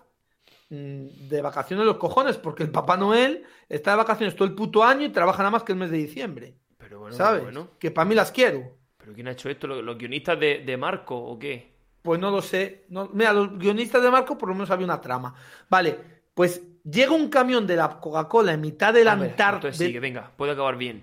mm, 0.69 1.29
de 1.29 1.41
vacaciones 1.41 1.85
los 1.85 1.95
cojones, 1.95 2.37
porque 2.37 2.63
el 2.63 2.69
Papá 2.69 2.97
Noel 2.97 3.45
está 3.69 3.91
de 3.91 3.97
vacaciones 3.97 4.35
todo 4.35 4.45
el 4.45 4.53
puto 4.53 4.83
año 4.83 5.05
y 5.05 5.09
trabaja 5.09 5.37
nada 5.39 5.51
más 5.51 5.63
que 5.63 5.71
el 5.71 5.77
mes 5.77 5.89
de 5.89 5.97
diciembre. 5.97 6.53
Pero 6.77 6.99
bueno, 6.99 7.15
¿Sabes? 7.15 7.43
bueno. 7.43 7.69
Que 7.79 7.91
para 7.91 8.03
mí 8.03 8.13
las 8.13 8.33
quiero. 8.33 8.77
¿Pero 8.97 9.13
quién 9.13 9.29
ha 9.29 9.31
hecho 9.31 9.49
esto? 9.49 9.67
¿Los, 9.67 9.97
guionistas 9.97 10.37
de, 10.37 10.63
de, 10.65 10.77
Marco 10.77 11.15
o 11.15 11.39
qué? 11.39 11.77
Pues 12.01 12.19
no 12.19 12.29
lo 12.29 12.41
sé. 12.41 12.85
No, 12.89 13.09
mira, 13.13 13.31
los 13.31 13.57
guionistas 13.57 14.03
de 14.03 14.11
Marco 14.11 14.37
por 14.37 14.49
lo 14.49 14.55
menos 14.55 14.69
había 14.69 14.85
una 14.85 14.99
trama. 14.99 15.33
Vale, 15.69 15.97
pues 16.33 16.61
llega 16.83 17.11
un 17.11 17.29
camión 17.29 17.65
de 17.65 17.77
la 17.77 18.01
Coca-Cola 18.01 18.51
en 18.51 18.59
mitad 18.59 18.93
del 18.93 19.07
Antártico. 19.07 19.73
Sigue, 19.73 20.01
venga, 20.01 20.29
puede 20.35 20.51
acabar 20.51 20.75
bien. 20.75 21.01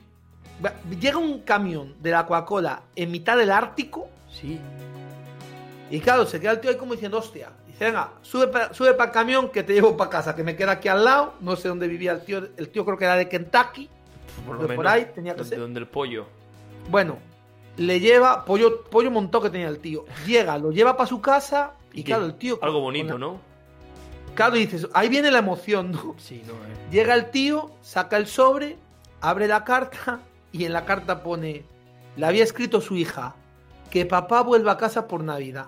Llega 1.00 1.16
un 1.16 1.40
camión 1.40 1.94
de 2.02 2.10
la 2.10 2.26
Coca-Cola 2.26 2.82
en 2.94 3.10
mitad 3.10 3.38
del 3.38 3.50
Ártico. 3.50 4.10
Sí. 4.30 4.60
Y 5.90 6.00
claro, 6.00 6.24
se 6.24 6.40
queda 6.40 6.52
el 6.52 6.60
tío 6.60 6.70
ahí 6.70 6.76
como 6.76 6.92
diciendo, 6.92 7.18
hostia. 7.18 7.50
Dice, 7.66 7.84
venga, 7.84 8.12
sube 8.22 8.46
para 8.46 8.72
sube 8.72 8.90
el 8.90 9.10
camión 9.10 9.48
que 9.50 9.62
te 9.62 9.74
llevo 9.74 9.96
para 9.96 10.10
casa, 10.10 10.36
que 10.36 10.44
me 10.44 10.56
queda 10.56 10.72
aquí 10.72 10.88
al 10.88 11.04
lado. 11.04 11.34
No 11.40 11.56
sé 11.56 11.68
dónde 11.68 11.88
vivía 11.88 12.12
el 12.12 12.24
tío. 12.24 12.48
El 12.56 12.68
tío 12.68 12.84
creo 12.84 12.96
que 12.96 13.04
era 13.04 13.16
de 13.16 13.28
Kentucky. 13.28 13.88
Por, 14.46 14.62
lo 14.62 14.74
por 14.74 14.86
ahí 14.86 15.10
tenía 15.14 15.34
que 15.34 15.44
ser. 15.44 15.58
Donde 15.58 15.80
el 15.80 15.88
pollo. 15.88 16.26
Bueno, 16.88 17.18
le 17.76 17.98
lleva, 17.98 18.44
pollo, 18.44 18.84
pollo 18.84 19.10
montó 19.10 19.40
que 19.40 19.50
tenía 19.50 19.68
el 19.68 19.80
tío. 19.80 20.04
Llega, 20.26 20.56
lo 20.58 20.70
lleva 20.70 20.96
para 20.96 21.08
su 21.08 21.20
casa 21.20 21.74
y, 21.92 22.04
claro, 22.04 22.24
el 22.26 22.34
tío. 22.34 22.58
Algo 22.62 22.80
bonito, 22.80 23.18
¿no? 23.18 23.40
Claro, 24.34 24.54
dices, 24.54 24.86
ahí 24.94 25.08
viene 25.08 25.30
la 25.30 25.40
emoción, 25.40 25.90
¿no? 25.90 26.14
Sí, 26.18 26.42
no, 26.46 26.52
eh. 26.52 26.76
Llega 26.92 27.14
el 27.14 27.30
tío, 27.30 27.72
saca 27.82 28.16
el 28.16 28.26
sobre, 28.26 28.76
abre 29.20 29.48
la 29.48 29.64
carta 29.64 30.20
y 30.52 30.64
en 30.64 30.72
la 30.72 30.84
carta 30.84 31.22
pone, 31.22 31.64
le 32.16 32.26
había 32.26 32.44
escrito 32.44 32.80
su 32.80 32.96
hija, 32.96 33.34
que 33.90 34.06
papá 34.06 34.42
vuelva 34.42 34.72
a 34.72 34.76
casa 34.76 35.06
por 35.06 35.22
Navidad. 35.22 35.66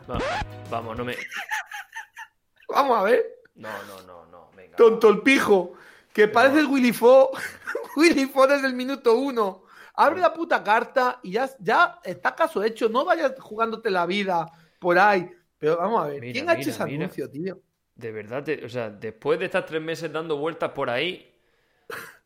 vamos, 0.70 0.96
no 0.96 1.04
me... 1.04 1.16
vamos 2.68 2.98
a 2.98 3.02
ver. 3.02 3.42
No, 3.56 3.70
no, 3.86 4.02
no, 4.02 4.26
no, 4.26 4.50
venga. 4.56 4.76
Tonto 4.76 5.08
el 5.08 5.22
pijo, 5.22 5.74
que 6.12 6.28
parece 6.28 6.60
el 6.60 6.66
Willy 6.66 6.92
Fo. 6.92 7.30
Willy 7.96 8.26
Fo 8.26 8.46
desde 8.46 8.66
el 8.66 8.74
minuto 8.74 9.16
uno. 9.16 9.64
Abre 9.94 10.20
la 10.20 10.32
puta 10.32 10.62
carta 10.62 11.20
y 11.22 11.32
ya, 11.32 11.50
ya 11.58 12.00
está 12.02 12.34
caso 12.34 12.62
hecho. 12.62 12.88
No 12.88 13.04
vayas 13.04 13.34
jugándote 13.38 13.90
la 13.90 14.06
vida 14.06 14.50
por 14.78 14.98
ahí. 14.98 15.30
Pero 15.58 15.76
vamos 15.76 16.04
a 16.04 16.08
ver, 16.08 16.20
¿quién 16.32 16.48
ha 16.48 16.54
hecho 16.54 16.70
ese 16.70 16.82
anuncio, 16.82 17.30
tío? 17.30 17.60
De 17.94 18.10
verdad, 18.10 18.44
o 18.64 18.68
sea, 18.68 18.90
después 18.90 19.38
de 19.38 19.44
estar 19.44 19.66
tres 19.66 19.82
meses 19.82 20.10
dando 20.10 20.36
vueltas 20.38 20.70
por 20.70 20.88
ahí, 20.88 21.31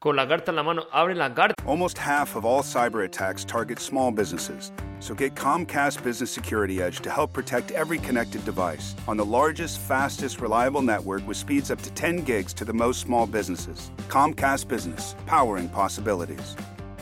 con 0.00 0.16
la 0.16 0.26
carta 0.26 0.50
en 0.50 0.56
la 0.56 0.62
mano, 0.62 0.82
abre 0.92 1.14
la 1.14 1.28
carta. 1.28 1.54
Almost 1.66 1.99
half 1.99 2.37
of 2.37 2.44
all 2.44 2.62
cyber 2.62 3.04
attacks 3.04 3.44
target 3.44 3.78
small 3.78 4.11
businesses. 4.11 4.73
So 5.00 5.14
get 5.14 5.35
Comcast 5.35 6.02
Business 6.02 6.30
Security 6.30 6.80
Edge 6.80 7.00
to 7.00 7.11
help 7.11 7.32
protect 7.32 7.70
every 7.73 7.99
connected 7.99 8.44
device 8.44 8.94
on 9.06 9.16
the 9.16 9.25
largest, 9.25 9.78
fastest, 9.80 10.40
reliable 10.40 10.82
network 10.82 11.26
with 11.26 11.37
speeds 11.37 11.70
up 11.70 11.82
to 11.82 11.90
10 11.90 12.25
gigs 12.25 12.54
to 12.54 12.64
the 12.64 12.73
most 12.73 13.00
small 13.00 13.26
businesses. 13.26 13.90
Comcast 14.08 14.68
Business, 14.68 15.14
powering 15.26 15.68
possibilities. 15.68 16.56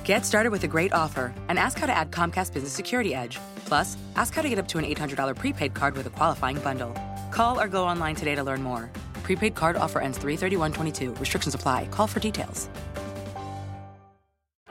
Get 0.05 0.27
started 0.27 0.51
with 0.51 0.65
a 0.65 0.69
great 0.69 0.93
offer 0.93 1.33
and 1.49 1.59
ask 1.59 1.79
how 1.79 1.87
to 1.87 1.97
add 1.97 2.11
Comcast 2.11 2.53
Business 2.53 2.73
Security 2.73 3.15
Edge. 3.15 3.39
Plus, 3.65 3.97
ask 4.17 4.35
how 4.35 4.43
to 4.43 4.49
get 4.49 4.59
up 4.59 4.69
to 4.69 4.79
an 4.79 4.85
$800 4.85 5.35
prepaid 5.37 5.75
card 5.75 5.97
with 5.97 6.07
a 6.07 6.11
qualifying 6.11 6.59
bundle. 6.59 6.95
Call 7.31 7.59
or 7.59 7.69
go 7.69 7.85
online 7.85 8.15
today 8.15 8.35
to 8.35 8.43
learn 8.43 8.63
more. 8.63 8.91
Prepaid 9.25 9.55
card 9.55 9.77
offer 9.77 10.01
ends 10.01 10.19
331.22. 10.19 11.19
Restrictions 11.19 11.55
apply. 11.55 11.89
Call 11.91 12.07
for 12.07 12.21
details. 12.21 12.69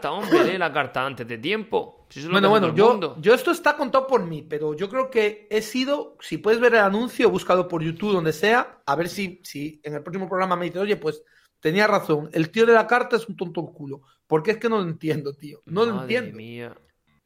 Hombre, 0.10 0.58
la 0.58 0.72
carta 0.72 1.06
antes 1.06 1.28
de 1.28 1.38
tiempo. 1.38 2.08
bueno, 2.30 2.50
bueno, 2.50 2.76
yo, 2.76 3.16
yo 3.20 3.34
esto 3.34 3.52
está 3.52 3.76
contado 3.78 4.06
por 4.06 4.26
mí, 4.26 4.42
pero 4.42 4.74
yo 4.74 4.90
creo 4.90 5.10
que 5.10 5.48
he 5.50 5.62
sido, 5.62 6.18
si 6.20 6.38
puedes 6.38 6.60
ver 6.60 6.74
el 6.74 6.82
anuncio, 6.82 7.30
búscalo 7.30 7.68
por 7.68 7.82
YouTube, 7.82 8.14
donde 8.14 8.34
sea, 8.34 8.82
a 8.86 8.96
ver 8.96 9.08
si, 9.08 9.40
si 9.44 9.80
en 9.84 9.96
el 9.96 10.04
próximo 10.04 10.28
programa 10.28 10.56
me 10.56 10.66
dices, 10.66 10.82
oye, 10.82 10.98
pues 10.98 11.24
tenía 11.60 11.88
razón, 11.88 12.30
el 12.34 12.50
tío 12.50 12.66
de 12.66 12.74
la 12.74 12.86
carta 12.86 13.16
es 13.16 13.28
un 13.28 13.38
tonto 13.38 13.62
el 13.62 13.74
culo. 13.74 14.02
Porque 14.28 14.52
es 14.52 14.58
que 14.58 14.70
no 14.70 14.78
lo 14.78 14.84
entiendo, 14.84 15.34
tío. 15.34 15.62
No 15.66 15.86
lo 15.86 16.02
entiendo. 16.02 16.36
Mía. 16.36 16.76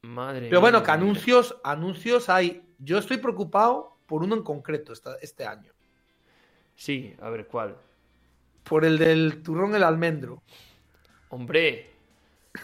Madre 0.04 0.48
Pero 0.50 0.62
bueno, 0.62 0.84
que 0.84 0.92
anuncios, 0.92 1.56
anuncios 1.64 2.30
hay. 2.30 2.64
Yo 2.78 2.98
estoy 2.98 3.18
preocupado 3.18 4.00
por 4.06 4.24
uno 4.24 4.36
en 4.36 4.44
concreto 4.44 4.94
este 5.22 5.46
año. 5.46 5.74
Sí, 6.78 7.16
a 7.20 7.30
ver 7.32 7.48
cuál. 7.48 7.76
Por 8.64 8.86
el 8.86 9.00
del 9.00 9.42
turrón 9.42 9.76
el 9.76 9.84
almendro. 9.84 10.44
Hombre, 11.30 11.90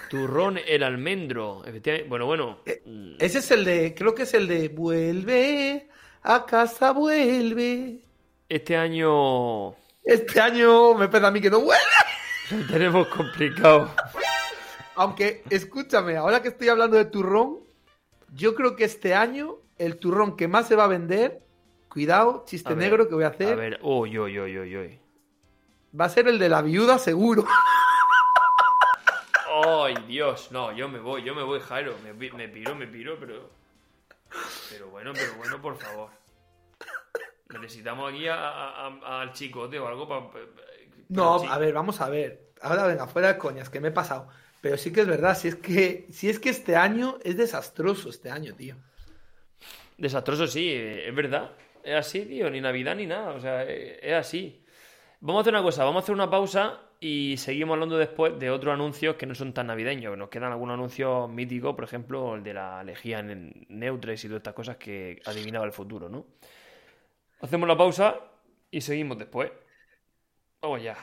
turrón 0.10 0.60
el 0.65 0.84
almendro. 0.84 1.63
Bueno, 2.08 2.27
bueno. 2.27 2.60
Eh, 2.65 3.17
ese 3.20 3.39
es 3.39 3.51
el 3.51 3.65
de, 3.65 3.96
creo 3.96 4.13
que 4.13 4.24
es 4.24 4.34
el 4.36 4.48
de 4.48 4.70
vuelve 4.70 5.89
a 6.22 6.46
casa, 6.46 6.91
vuelve. 6.91 8.01
Este 8.48 8.77
año. 8.77 9.72
Este 10.03 10.39
año 10.39 10.93
me 10.93 11.08
pesa 11.08 11.27
a 11.27 11.32
mí 11.32 11.41
que 11.41 11.50
no 11.50 11.62
vuelve. 11.62 11.82
Lo 12.51 12.67
tenemos 12.67 13.08
complicado. 13.08 13.89
Aunque, 14.96 15.43
escúchame, 15.50 16.17
ahora 16.17 16.41
que 16.41 16.50
estoy 16.50 16.70
hablando 16.70 16.98
de 16.98 17.05
turrón, 17.05 17.62
yo 18.36 18.53
creo 18.53 18.75
que 18.75 18.84
este 18.84 19.15
año 19.15 19.58
el 19.79 19.98
turrón 19.98 20.38
que 20.38 20.48
más 20.48 20.67
se 20.67 20.75
va 20.75 20.84
a 20.84 20.88
vender, 20.88 21.42
cuidado, 21.93 22.43
chiste 22.47 22.75
negro 22.75 23.07
que 23.07 23.13
voy 23.13 23.23
a 23.23 23.27
hacer. 23.27 23.53
A 23.53 23.55
ver, 23.55 23.79
uy, 23.83 24.17
uy, 24.17 24.39
uy, 24.39 24.59
uy, 24.59 24.77
uy. 24.77 25.00
Va 26.00 26.05
a 26.05 26.09
ser 26.09 26.27
el 26.27 26.39
de 26.39 26.50
la 26.50 26.63
viuda 26.63 26.97
seguro. 26.97 27.45
Ay, 29.63 29.95
Dios, 30.07 30.51
no, 30.51 30.71
yo 30.71 30.89
me 30.89 31.00
voy, 31.00 31.23
yo 31.23 31.35
me 31.35 31.43
voy, 31.43 31.59
Jairo. 31.59 31.95
Me, 32.03 32.13
me 32.13 32.50
piro, 32.50 32.73
me 32.73 32.88
piro, 32.88 33.17
pero. 33.19 33.51
Pero 34.71 34.89
bueno, 34.89 35.12
pero 35.13 35.35
bueno, 35.35 35.62
por 35.62 35.77
favor. 35.77 36.09
Necesitamos 37.62 38.12
aquí 38.12 38.27
al 38.27 39.31
chicote 39.33 39.77
o 39.77 39.88
algo 39.88 40.07
para. 40.07 40.45
No, 41.09 41.35
a 41.47 41.57
ver, 41.59 41.73
vamos 41.73 42.01
a 42.01 42.09
ver. 42.09 42.53
Ahora 42.63 42.88
venga, 42.88 43.05
fuera 43.05 43.27
de 43.27 43.38
coñas, 43.38 43.69
que 43.69 43.79
me 43.79 43.89
he 43.89 43.91
pasado. 43.91 44.29
Pero 44.62 44.77
sí 44.77 44.91
que 44.91 45.01
es 45.01 45.07
verdad, 45.07 45.38
si 45.38 45.50
es 45.50 45.55
que, 45.55 46.07
si 46.12 46.29
es 46.29 46.39
que 46.39 46.50
este 46.50 46.75
año 46.75 47.19
es 47.23 47.38
desastroso 47.38 48.09
este 48.09 48.31
año, 48.31 48.55
tío. 48.55 48.77
Desastroso, 49.97 50.47
sí, 50.47 50.69
eh, 50.69 51.07
es 51.07 51.13
verdad. 51.13 51.51
Es 51.83 51.95
así, 51.95 52.25
tío, 52.25 52.49
ni 52.49 52.61
Navidad 52.61 52.95
ni 52.95 53.05
nada. 53.05 53.33
O 53.33 53.39
sea, 53.39 53.63
eh, 53.63 53.99
es 54.01 54.13
así. 54.13 54.63
Vamos 55.19 55.39
a 55.39 55.41
hacer 55.41 55.53
una 55.53 55.63
cosa, 55.63 55.83
vamos 55.83 56.01
a 56.01 56.03
hacer 56.03 56.15
una 56.15 56.29
pausa 56.29 56.81
y 56.99 57.35
seguimos 57.37 57.73
hablando 57.73 57.97
después 57.97 58.39
de 58.39 58.49
otros 58.49 58.73
anuncios 58.73 59.15
que 59.15 59.25
no 59.25 59.35
son 59.35 59.53
tan 59.53 59.67
navideños. 59.67 60.17
Nos 60.17 60.29
quedan 60.29 60.51
algunos 60.51 60.75
anuncios 60.75 61.29
míticos, 61.29 61.75
por 61.75 61.83
ejemplo, 61.83 62.35
el 62.35 62.43
de 62.43 62.53
la 62.53 62.83
lejía 62.83 63.19
en 63.19 63.65
Neutres 63.69 64.23
y 64.23 64.27
todas 64.27 64.39
estas 64.39 64.53
cosas 64.53 64.77
que 64.77 65.21
adivinaba 65.25 65.65
el 65.65 65.73
futuro, 65.73 66.09
¿no? 66.09 66.25
Hacemos 67.41 67.67
la 67.67 67.77
pausa 67.77 68.19
y 68.71 68.81
seguimos 68.81 69.17
después. 69.17 69.51
Vamos 70.61 70.81
ya. 70.81 70.97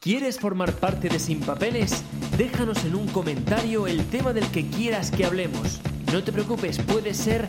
¿Quieres 0.00 0.38
formar 0.40 0.72
parte 0.72 1.08
de 1.08 1.18
Sin 1.18 1.40
Papeles? 1.40 2.04
Déjanos 2.36 2.84
en 2.84 2.96
un 2.96 3.08
comentario 3.08 3.86
el 3.86 4.08
tema 4.10 4.32
del 4.32 4.50
que 4.50 4.68
quieras 4.68 5.10
que 5.10 5.24
hablemos. 5.24 5.80
No 6.12 6.22
te 6.22 6.32
preocupes, 6.32 6.80
puede 6.82 7.14
ser 7.14 7.48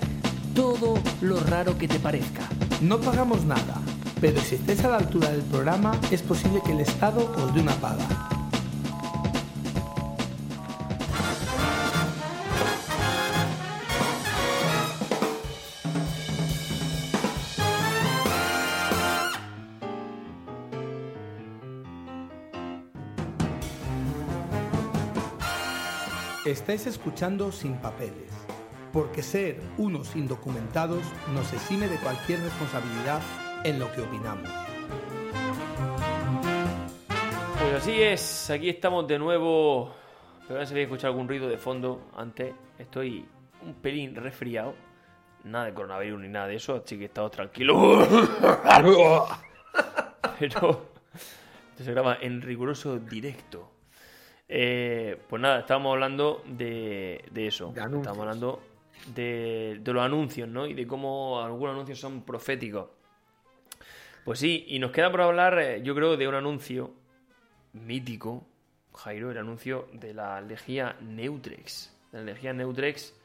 todo 0.58 0.96
lo 1.22 1.40
raro 1.40 1.78
que 1.78 1.88
te 1.88 2.00
parezca. 2.00 2.42
No 2.82 3.00
pagamos 3.00 3.46
nada, 3.46 3.80
pero 4.20 4.42
si 4.42 4.56
estés 4.56 4.84
a 4.84 4.88
la 4.88 4.98
altura 4.98 5.30
del 5.30 5.44
programa, 5.44 5.92
es 6.10 6.24
posible 6.24 6.64
que 6.66 6.72
el 6.72 6.80
Estado 6.80 7.32
os 7.38 7.54
dé 7.54 7.62
una 7.62 7.76
paga. 7.76 8.08
Estáis 26.46 26.88
escuchando 26.88 27.52
Sin 27.52 27.76
Papeles, 27.76 28.32
porque 28.98 29.22
ser 29.22 29.62
unos 29.78 30.16
indocumentados 30.16 31.04
nos 31.32 31.54
exime 31.54 31.88
de 31.88 32.00
cualquier 32.00 32.40
responsabilidad 32.40 33.22
en 33.64 33.78
lo 33.78 33.92
que 33.92 34.02
opinamos. 34.02 34.50
Pues 37.60 37.74
así 37.76 38.02
es, 38.02 38.50
aquí 38.50 38.70
estamos 38.70 39.08
de 39.08 39.20
nuevo. 39.20 39.94
Pero 40.48 40.66
si 40.66 40.74
había 40.74 40.86
escuchado 40.86 41.14
algún 41.14 41.28
ruido 41.28 41.48
de 41.48 41.60
fondo 41.60 42.08
antes. 42.16 42.56
Estoy 42.80 43.24
un 43.62 43.76
pelín 43.76 44.16
resfriado. 44.16 44.74
Nada 45.44 45.66
de 45.66 45.76
coronavirus 45.76 46.20
ni 46.20 46.30
nada 46.30 46.48
de 46.48 46.56
eso, 46.56 46.82
así 46.84 46.98
que 46.98 47.06
estado 47.06 47.30
tranquilo. 47.30 48.00
Pero 50.40 50.90
esto 51.72 51.84
se 51.84 51.92
graba 51.92 52.18
en 52.20 52.42
riguroso 52.42 52.98
directo. 52.98 53.70
Eh, 54.50 55.22
pues 55.30 55.40
nada, 55.40 55.60
estábamos 55.60 55.94
hablando 55.94 56.42
de, 56.48 57.24
eso. 57.36 57.68
estábamos 57.76 58.18
hablando 58.18 58.60
de, 59.14 59.82
los 59.84 60.04
anuncios, 60.04 60.48
¿no? 60.48 60.68
Y 60.68 60.74
de 60.74 60.88
cómo 60.88 61.42
algunos 61.42 61.74
anuncios 61.74 62.00
son 62.00 62.24
proféticos. 62.24 62.90
Pues 64.26 64.40
sí, 64.40 64.66
y 64.68 64.80
nos 64.80 64.92
queda 64.92 65.10
por 65.10 65.22
hablar, 65.22 65.58
eh, 65.60 65.82
yo 65.84 65.96
creo, 65.96 66.18
de 66.18 66.28
un 66.28 66.36
anuncio 66.36 66.94
mítico, 67.74 68.46
Jairo, 68.94 69.32
el 69.32 69.38
anuncio 69.38 69.88
de 69.94 70.14
la 70.14 70.42
lejía 70.42 70.98
Neutrex. 71.02 71.96
la 72.12 72.22
lejía 72.22 72.54
Neutrex. 72.54 73.16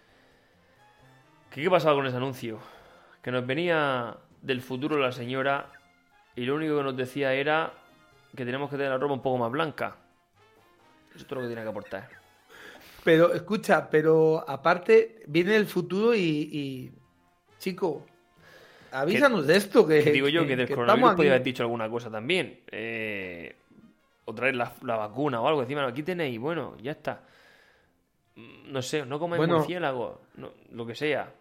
¿Qué, 1.50 1.62
¿Qué 1.62 1.70
pasaba 1.70 1.96
con 1.96 2.06
ese 2.06 2.16
anuncio? 2.16 2.60
Que 3.22 3.30
nos 3.30 3.46
venía 3.46 4.16
del 4.40 4.60
futuro 4.60 4.96
la 4.96 5.12
señora 5.12 5.70
y 6.36 6.44
lo 6.44 6.54
único 6.54 6.76
que 6.76 6.82
nos 6.82 6.96
decía 6.96 7.32
era 7.34 7.72
que 8.36 8.44
tenemos 8.44 8.70
que 8.70 8.76
tener 8.76 8.90
la 8.90 8.98
ropa 8.98 9.14
un 9.14 9.22
poco 9.22 9.38
más 9.38 9.50
blanca. 9.50 9.96
Eso 11.10 11.18
es 11.18 11.26
todo 11.26 11.40
lo 11.40 11.42
que 11.42 11.48
tiene 11.48 11.62
que 11.62 11.68
aportar. 11.68 12.21
Pero, 13.04 13.32
escucha, 13.34 13.88
pero 13.90 14.44
aparte, 14.46 15.22
viene 15.26 15.56
el 15.56 15.66
futuro 15.66 16.14
y, 16.14 16.20
y 16.52 16.92
chico, 17.58 18.06
avísanos 18.92 19.46
de 19.46 19.56
esto. 19.56 19.86
Que, 19.86 20.04
Que 20.04 20.12
digo 20.12 20.28
yo 20.28 20.46
que 20.46 20.56
del 20.56 20.68
que 20.68 20.74
coronavirus 20.74 21.10
aquí. 21.12 21.28
haber 21.28 21.42
dicho 21.42 21.62
alguna 21.64 21.90
cosa 21.90 22.10
también. 22.10 22.60
Eh, 22.70 23.56
o 24.24 24.34
traer 24.34 24.54
la, 24.54 24.72
la 24.82 24.96
vacuna 24.96 25.40
o 25.40 25.48
algo. 25.48 25.62
Encima, 25.62 25.84
aquí 25.86 26.02
tenéis, 26.04 26.38
bueno, 26.38 26.76
ya 26.80 26.92
está. 26.92 27.22
No 28.36 28.80
sé, 28.82 29.04
no 29.04 29.18
comáis 29.18 29.38
Bueno. 29.38 29.58
murciélago, 29.58 30.20
no, 30.36 30.52
lo 30.70 30.86
que 30.86 30.94
sea. 30.94 31.32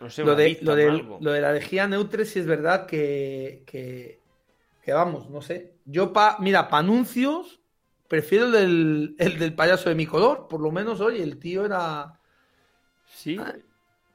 No 0.00 0.08
sé, 0.10 0.22
Lo 0.24 0.34
de, 0.36 0.58
lo, 0.62 0.74
de, 0.76 0.90
lo 1.20 1.32
de 1.32 1.40
la 1.40 1.52
lejía 1.52 1.86
neutre 1.88 2.24
sí 2.24 2.38
es 2.38 2.46
verdad 2.46 2.86
que, 2.86 3.62
que, 3.66 4.18
que 4.82 4.92
vamos, 4.92 5.28
no 5.30 5.40
sé. 5.42 5.72
Yo, 5.84 6.12
pa, 6.12 6.36
mira, 6.40 6.68
para 6.68 6.80
anuncios, 6.80 7.60
prefiero 8.14 8.46
el 8.46 8.52
del, 8.52 9.16
el 9.18 9.38
del 9.38 9.54
payaso 9.54 9.88
de 9.88 9.94
mi 9.94 10.06
color. 10.06 10.46
Por 10.48 10.60
lo 10.60 10.70
menos, 10.70 11.00
oye, 11.00 11.22
el 11.22 11.38
tío 11.38 11.64
era... 11.64 12.20
Sí, 13.06 13.36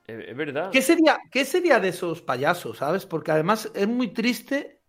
es, 0.08 0.30
es 0.30 0.38
verdad. 0.38 0.72
¿Qué 0.72 0.82
sería, 0.82 1.20
¿Qué 1.32 1.46
sería 1.46 1.80
de 1.80 1.90
esos 1.90 2.22
payasos, 2.22 2.78
sabes? 2.78 3.06
Porque 3.06 3.32
además 3.32 3.72
es 3.74 3.88
muy 3.88 4.10
triste 4.14 4.80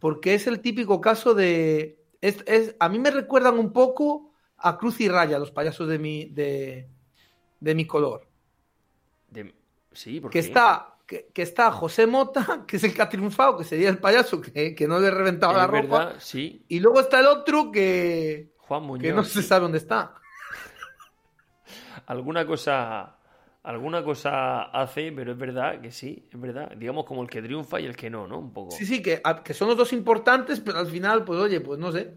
porque 0.00 0.34
es 0.34 0.46
el 0.46 0.60
típico 0.60 1.00
caso 1.00 1.34
de... 1.34 1.98
Es, 2.20 2.44
es- 2.46 2.76
a 2.80 2.88
mí 2.88 2.98
me 2.98 3.10
recuerdan 3.10 3.58
un 3.58 3.72
poco 3.72 4.32
a 4.58 4.78
Cruz 4.78 5.00
y 5.00 5.08
Raya, 5.08 5.38
los 5.38 5.50
payasos 5.52 5.88
de 5.88 5.98
mi, 5.98 6.26
de, 6.26 6.88
de 7.60 7.74
mi 7.74 7.86
color. 7.86 8.28
De- 9.30 9.54
Sí, 9.92 10.20
porque 10.20 10.40
Que 10.40 10.46
está, 10.46 10.97
que, 11.08 11.30
que 11.32 11.42
está 11.42 11.72
José 11.72 12.06
Mota, 12.06 12.64
que 12.68 12.76
es 12.76 12.84
el 12.84 12.94
que 12.94 13.02
ha 13.02 13.08
triunfado, 13.08 13.56
que 13.56 13.64
sería 13.64 13.88
el 13.88 13.98
payaso 13.98 14.40
que, 14.40 14.74
que 14.74 14.86
no 14.86 15.00
le 15.00 15.10
reventaba 15.10 15.54
la 15.54 15.66
ropa. 15.66 16.14
sí. 16.20 16.64
Y 16.68 16.78
luego 16.78 17.00
está 17.00 17.18
el 17.18 17.26
otro 17.26 17.72
que, 17.72 18.52
Juan 18.58 18.82
Muñoz. 18.84 19.02
que 19.02 19.12
no 19.12 19.24
se 19.24 19.42
sabe 19.42 19.62
dónde 19.62 19.78
está. 19.78 20.14
Alguna 22.06 22.46
cosa, 22.46 23.16
alguna 23.62 24.04
cosa 24.04 24.62
hace, 24.64 25.12
pero 25.12 25.32
es 25.32 25.38
verdad 25.38 25.80
que 25.80 25.90
sí, 25.90 26.28
es 26.30 26.40
verdad. 26.40 26.72
Digamos 26.76 27.04
como 27.04 27.22
el 27.22 27.28
que 27.28 27.42
triunfa 27.42 27.80
y 27.80 27.86
el 27.86 27.96
que 27.96 28.08
no, 28.08 28.26
¿no? 28.26 28.38
Un 28.38 28.52
poco. 28.52 28.70
Sí, 28.70 28.86
sí, 28.86 29.02
que, 29.02 29.20
que 29.44 29.54
son 29.54 29.68
los 29.68 29.76
dos 29.76 29.92
importantes, 29.92 30.60
pero 30.60 30.78
al 30.78 30.86
final, 30.86 31.24
pues 31.24 31.38
oye, 31.38 31.60
pues 31.60 31.78
no 31.78 31.90
sé. 31.92 32.14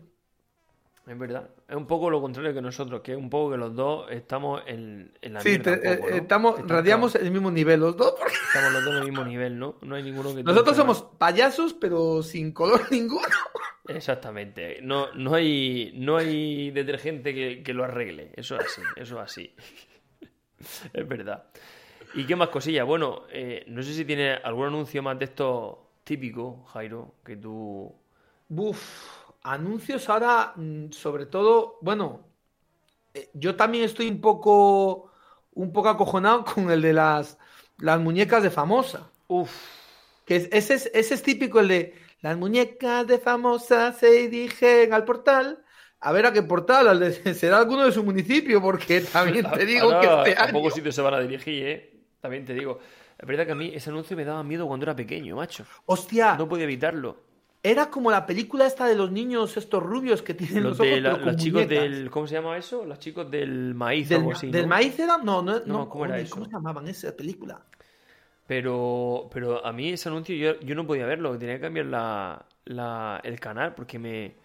Es 1.08 1.18
verdad. 1.18 1.50
Es 1.68 1.76
un 1.76 1.88
poco 1.88 2.10
lo 2.10 2.22
contrario 2.22 2.54
que 2.54 2.62
nosotros, 2.62 3.02
que 3.02 3.14
es 3.14 3.18
un 3.18 3.30
poco 3.30 3.52
que 3.52 3.58
los 3.58 3.76
dos 3.76 4.10
estamos 4.12 4.62
en, 4.68 5.12
en 5.22 5.34
la 5.34 5.42
Sí, 5.42 5.50
mierda. 5.50 5.74
eh, 5.74 6.00
¿no? 6.00 6.08
estamos, 6.10 6.68
radiamos 6.68 7.14
todos- 7.14 7.26
el 7.26 7.32
mismo 7.32 7.50
nivel 7.52 7.80
los 7.80 7.98
dos. 7.98 8.14
porque 8.18 8.36
Estamos 8.48 8.72
los 8.74 8.84
dos 8.86 8.94
en 8.94 9.00
el 9.00 9.06
mismo 9.10 9.26
nivel, 9.26 9.58
¿no? 9.60 9.76
No 9.82 9.96
hay 9.96 10.04
ninguno 10.04 10.36
que... 10.36 10.44
Nosotros 10.44 10.78
somos 10.78 11.02
payasos, 11.18 11.74
pero 11.74 12.22
sin 12.22 12.52
color 12.52 12.82
ninguno. 12.92 13.28
Exactamente. 13.88 14.80
No, 14.84 15.12
no, 15.14 15.34
hay, 15.34 15.92
no 15.96 16.18
hay 16.18 16.70
detergente 16.72 17.34
que, 17.34 17.64
que 17.64 17.74
lo 17.74 17.84
arregle. 17.84 18.32
Eso 18.36 18.56
es 18.58 18.66
así, 18.68 18.82
eso 18.96 19.16
es 19.18 19.22
así. 19.24 19.56
es 20.94 21.08
verdad. 21.08 21.46
¿Y 22.14 22.26
qué 22.26 22.36
más 22.36 22.50
cosillas? 22.50 22.86
Bueno, 22.86 23.24
eh, 23.32 23.64
no 23.68 23.82
sé 23.82 23.94
si 23.94 24.06
tiene 24.06 24.34
algún 24.34 24.68
anuncio 24.68 25.02
más 25.02 25.18
de 25.18 25.26
estos 25.26 25.78
típicos, 26.04 26.70
Jairo, 26.72 27.16
que 27.26 27.38
tú... 27.38 27.94
Buf, 28.48 29.21
anuncios 29.44 30.10
ahora, 30.10 30.54
mm, 30.56 30.92
sobre 30.92 31.26
todo, 31.26 31.78
bueno, 31.82 32.28
eh, 33.14 33.30
yo 33.34 33.56
también 33.58 33.86
estoy 33.86 34.10
un 34.10 34.22
poco, 34.22 35.12
un 35.54 35.74
poco 35.74 35.90
acojonado 35.90 36.46
con 36.56 36.72
el 36.72 36.82
de 36.82 36.94
las, 36.94 37.38
las 37.80 38.00
muñecas 38.02 38.44
de 38.44 38.52
famosa. 38.52 39.12
Uf, 39.30 39.52
Que 40.26 40.36
es- 40.38 40.50
ese, 40.52 40.74
es, 40.76 40.92
ese 40.94 41.14
es 41.16 41.24
típico, 41.24 41.60
el 41.60 41.68
de 41.68 41.96
las 42.22 42.38
muñecas 42.38 43.08
de 43.08 43.20
famosa 43.20 43.94
se 43.94 44.12
dirigen 44.30 44.94
al 44.94 45.06
portal. 45.06 45.64
A 46.00 46.12
ver 46.12 46.26
a 46.26 46.34
qué 46.34 46.42
portal, 46.44 46.88
al 46.88 47.00
de- 47.00 47.34
será 47.34 47.58
alguno 47.60 47.86
de 47.86 47.92
su 47.92 48.04
municipio, 48.04 48.62
porque 48.62 49.02
también 49.12 49.52
te 49.52 49.66
digo 49.66 49.98
Ahora, 49.98 50.00
que 50.00 50.08
este 50.08 50.36
a 50.38 50.52
pocos 50.52 50.74
sitios 50.74 50.96
se 50.96 51.02
van 51.02 51.14
a 51.16 51.20
dirigir, 51.20 51.66
¿eh? 51.68 52.04
También 52.20 52.46
te 52.46 52.54
digo. 52.54 52.80
Es 53.18 53.28
verdad 53.28 53.46
que 53.46 53.52
a 53.52 53.56
mí 53.56 53.72
ese 53.74 53.90
anuncio 53.90 54.16
me 54.18 54.26
daba 54.26 54.44
miedo 54.44 54.68
cuando 54.68 54.86
era 54.86 54.96
pequeño, 54.96 55.36
macho. 55.36 55.66
Hostia, 55.86 56.30
No 56.38 56.48
podía 56.50 56.66
evitarlo. 56.66 57.18
Era 57.64 57.90
como 57.92 58.12
la 58.12 58.26
película 58.26 58.66
esta 58.66 58.88
de 58.88 58.96
los 58.96 59.12
niños, 59.12 59.58
estos 59.58 59.84
rubios 59.84 60.22
que 60.22 60.34
tienen 60.34 60.64
Los 60.64 60.72
los, 60.72 60.80
ojos, 60.80 60.98
de 60.98 61.02
la- 61.02 61.12
pero 61.12 61.26
los 61.26 61.36
chicos 61.36 61.62
muñecas. 61.64 61.70
del. 61.70 62.10
¿Cómo 62.12 62.28
se 62.28 62.36
llama 62.36 62.58
eso? 62.58 62.86
Los 62.86 63.00
chicos 63.00 63.30
del 63.32 63.74
maíz 63.76 64.12
o 64.14 64.16
Del, 64.16 64.20
algo 64.20 64.32
así. 64.32 64.52
del 64.52 64.68
¿no? 64.68 64.68
maíz 64.68 64.98
era, 65.00 65.18
no, 65.18 65.42
no, 65.42 65.60
No, 65.66 65.86
no, 65.86 65.90
¿cómo 65.90 66.06
era 66.06 66.16
oye, 66.16 66.24
eso? 66.24 66.36
¿Cómo 66.36 66.46
se 66.46 66.52
llamaban 66.52 66.88
esa 66.88 67.16
película? 67.16 67.66
Pero, 68.48 69.30
pero 69.34 69.66
a 69.66 69.72
mí 69.72 69.90
ese 69.90 70.10
anuncio 70.10 70.36
yo, 70.36 70.60
yo 70.62 70.76
no 70.76 70.86
podía 70.86 71.06
verlo. 71.06 71.38
Tenía 71.38 71.56
que 71.56 71.62
cambiar 71.62 71.86
la, 71.88 72.46
la- 72.66 73.22
el 73.24 73.40
canal 73.40 73.74
porque 73.76 73.98
me, 74.00 74.36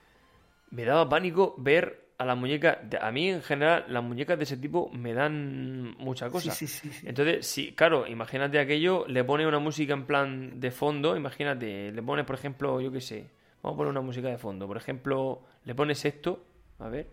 me 0.71 0.85
daba 0.85 1.09
pánico 1.09 1.55
ver 1.59 2.06
a 2.19 2.25
las 2.25 2.37
muñecas. 2.37 2.79
de- 2.89 2.99
A 3.01 3.11
mí 3.13 3.29
en 3.31 3.43
general, 3.43 3.85
las 3.89 4.03
muñecas 4.03 4.39
de 4.39 4.45
ese 4.45 4.57
tipo 4.57 4.91
me 4.93 5.13
dan 5.15 5.95
mucha 5.99 6.29
cosa. 6.31 6.51
Sí, 6.53 6.67
sí, 6.67 6.91
sí, 6.91 6.99
sí. 7.01 7.07
Entonces, 7.09 7.47
sí, 7.47 7.73
claro, 7.77 8.07
imagínate 8.07 8.59
aquello, 8.59 9.05
le 9.09 9.23
pone 9.25 9.47
una 9.47 9.59
música 9.59 9.93
en 9.95 10.07
plan 10.07 10.59
de 10.61 10.71
fondo, 10.71 11.17
imagínate, 11.17 11.93
le 11.93 12.03
pones, 12.03 12.25
por 12.25 12.37
ejemplo, 12.37 12.81
yo 12.81 12.91
qué 12.91 13.01
sé, 13.01 13.31
vamos 13.63 13.77
a 13.77 13.79
poner 13.79 13.91
una 13.91 14.01
música 14.01 14.29
de 14.29 14.39
fondo, 14.39 14.67
por 14.67 14.77
ejemplo, 14.77 15.43
le 15.65 15.75
pones 15.75 16.05
esto, 16.05 16.45
a 16.79 16.89
ver, 16.89 17.07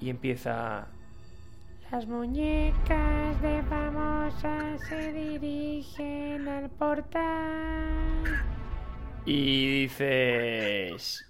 y 0.00 0.10
empieza... 0.10 0.86
Las 1.90 2.06
muñecas 2.06 3.40
de 3.42 3.62
famosa 3.64 4.78
se 4.88 5.12
dirigen 5.12 6.48
al 6.48 6.68
portal. 6.70 8.24
Y 9.26 9.82
dices... 9.82 11.24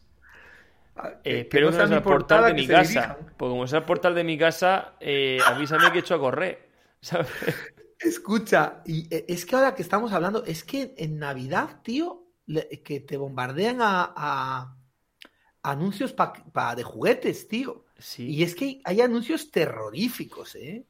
Eh, 1.25 1.41
espero 1.41 1.49
que 1.49 1.49
que 1.49 1.61
no 1.83 1.87
sea 1.89 1.97
el 1.97 2.03
portal 2.03 2.45
de 2.47 2.55
mi 2.55 2.67
casa. 2.67 3.17
Porque 3.37 3.51
como 3.51 3.67
sea 3.67 3.81
el 3.81 3.85
portal 3.85 4.15
de 4.15 4.25
mi 4.25 4.39
casa, 4.39 4.95
eh, 5.01 5.39
avísame 5.47 5.91
que 5.91 5.99
he 5.99 6.01
hecho 6.01 6.15
a 6.15 6.19
correr. 6.21 6.69
¿Sabes? 7.01 7.29
Escucha, 7.99 8.83
y 8.87 9.13
eh, 9.15 9.25
es 9.29 9.45
que 9.47 9.57
ahora 9.57 9.75
que 9.75 9.83
estamos 9.83 10.13
hablando, 10.13 10.45
es 10.45 10.63
que 10.65 10.95
en 10.97 11.19
Navidad, 11.19 11.81
tío, 11.83 12.23
que 12.85 13.01
te 13.01 13.17
bombardean 13.17 13.81
a, 13.81 14.13
a- 14.15 14.77
anuncios 15.63 16.13
pa- 16.13 16.33
pa- 16.53 16.75
de 16.75 16.83
juguetes, 16.83 17.49
tío. 17.49 17.85
Sí. 17.99 18.29
Y 18.29 18.43
es 18.43 18.55
que 18.55 18.81
hay 18.85 19.01
anuncios 19.01 19.51
terroríficos, 19.51 20.55
¿eh? 20.57 20.85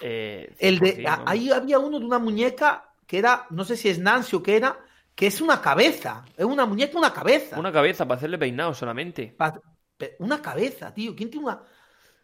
eh, 0.00 0.54
El 0.58 0.78
de, 0.78 0.96
100%, 0.98 1.06
a- 1.08 1.10
vamos. 1.16 1.30
ahí 1.30 1.50
había 1.50 1.78
uno 1.78 1.98
de 1.98 2.06
una 2.06 2.18
muñeca 2.18 2.92
que 3.06 3.18
era, 3.18 3.46
no 3.50 3.64
sé 3.64 3.76
si 3.76 3.88
es 3.88 3.98
Nancy 3.98 4.36
o 4.36 4.42
qué 4.42 4.56
era, 4.56 4.78
que 5.14 5.26
es 5.28 5.40
una 5.40 5.60
cabeza. 5.60 6.24
Es 6.36 6.44
una 6.44 6.66
muñeca, 6.66 6.98
una 6.98 7.12
cabeza. 7.12 7.58
Una 7.58 7.72
cabeza 7.72 8.06
para 8.06 8.18
hacerle 8.18 8.38
peinado 8.38 8.74
solamente. 8.74 9.34
Pa- 9.36 9.60
Una 10.18 10.42
cabeza, 10.42 10.92
tío. 10.92 11.14
¿Quién 11.14 11.30
tiene 11.30 11.46
una.? 11.46 11.62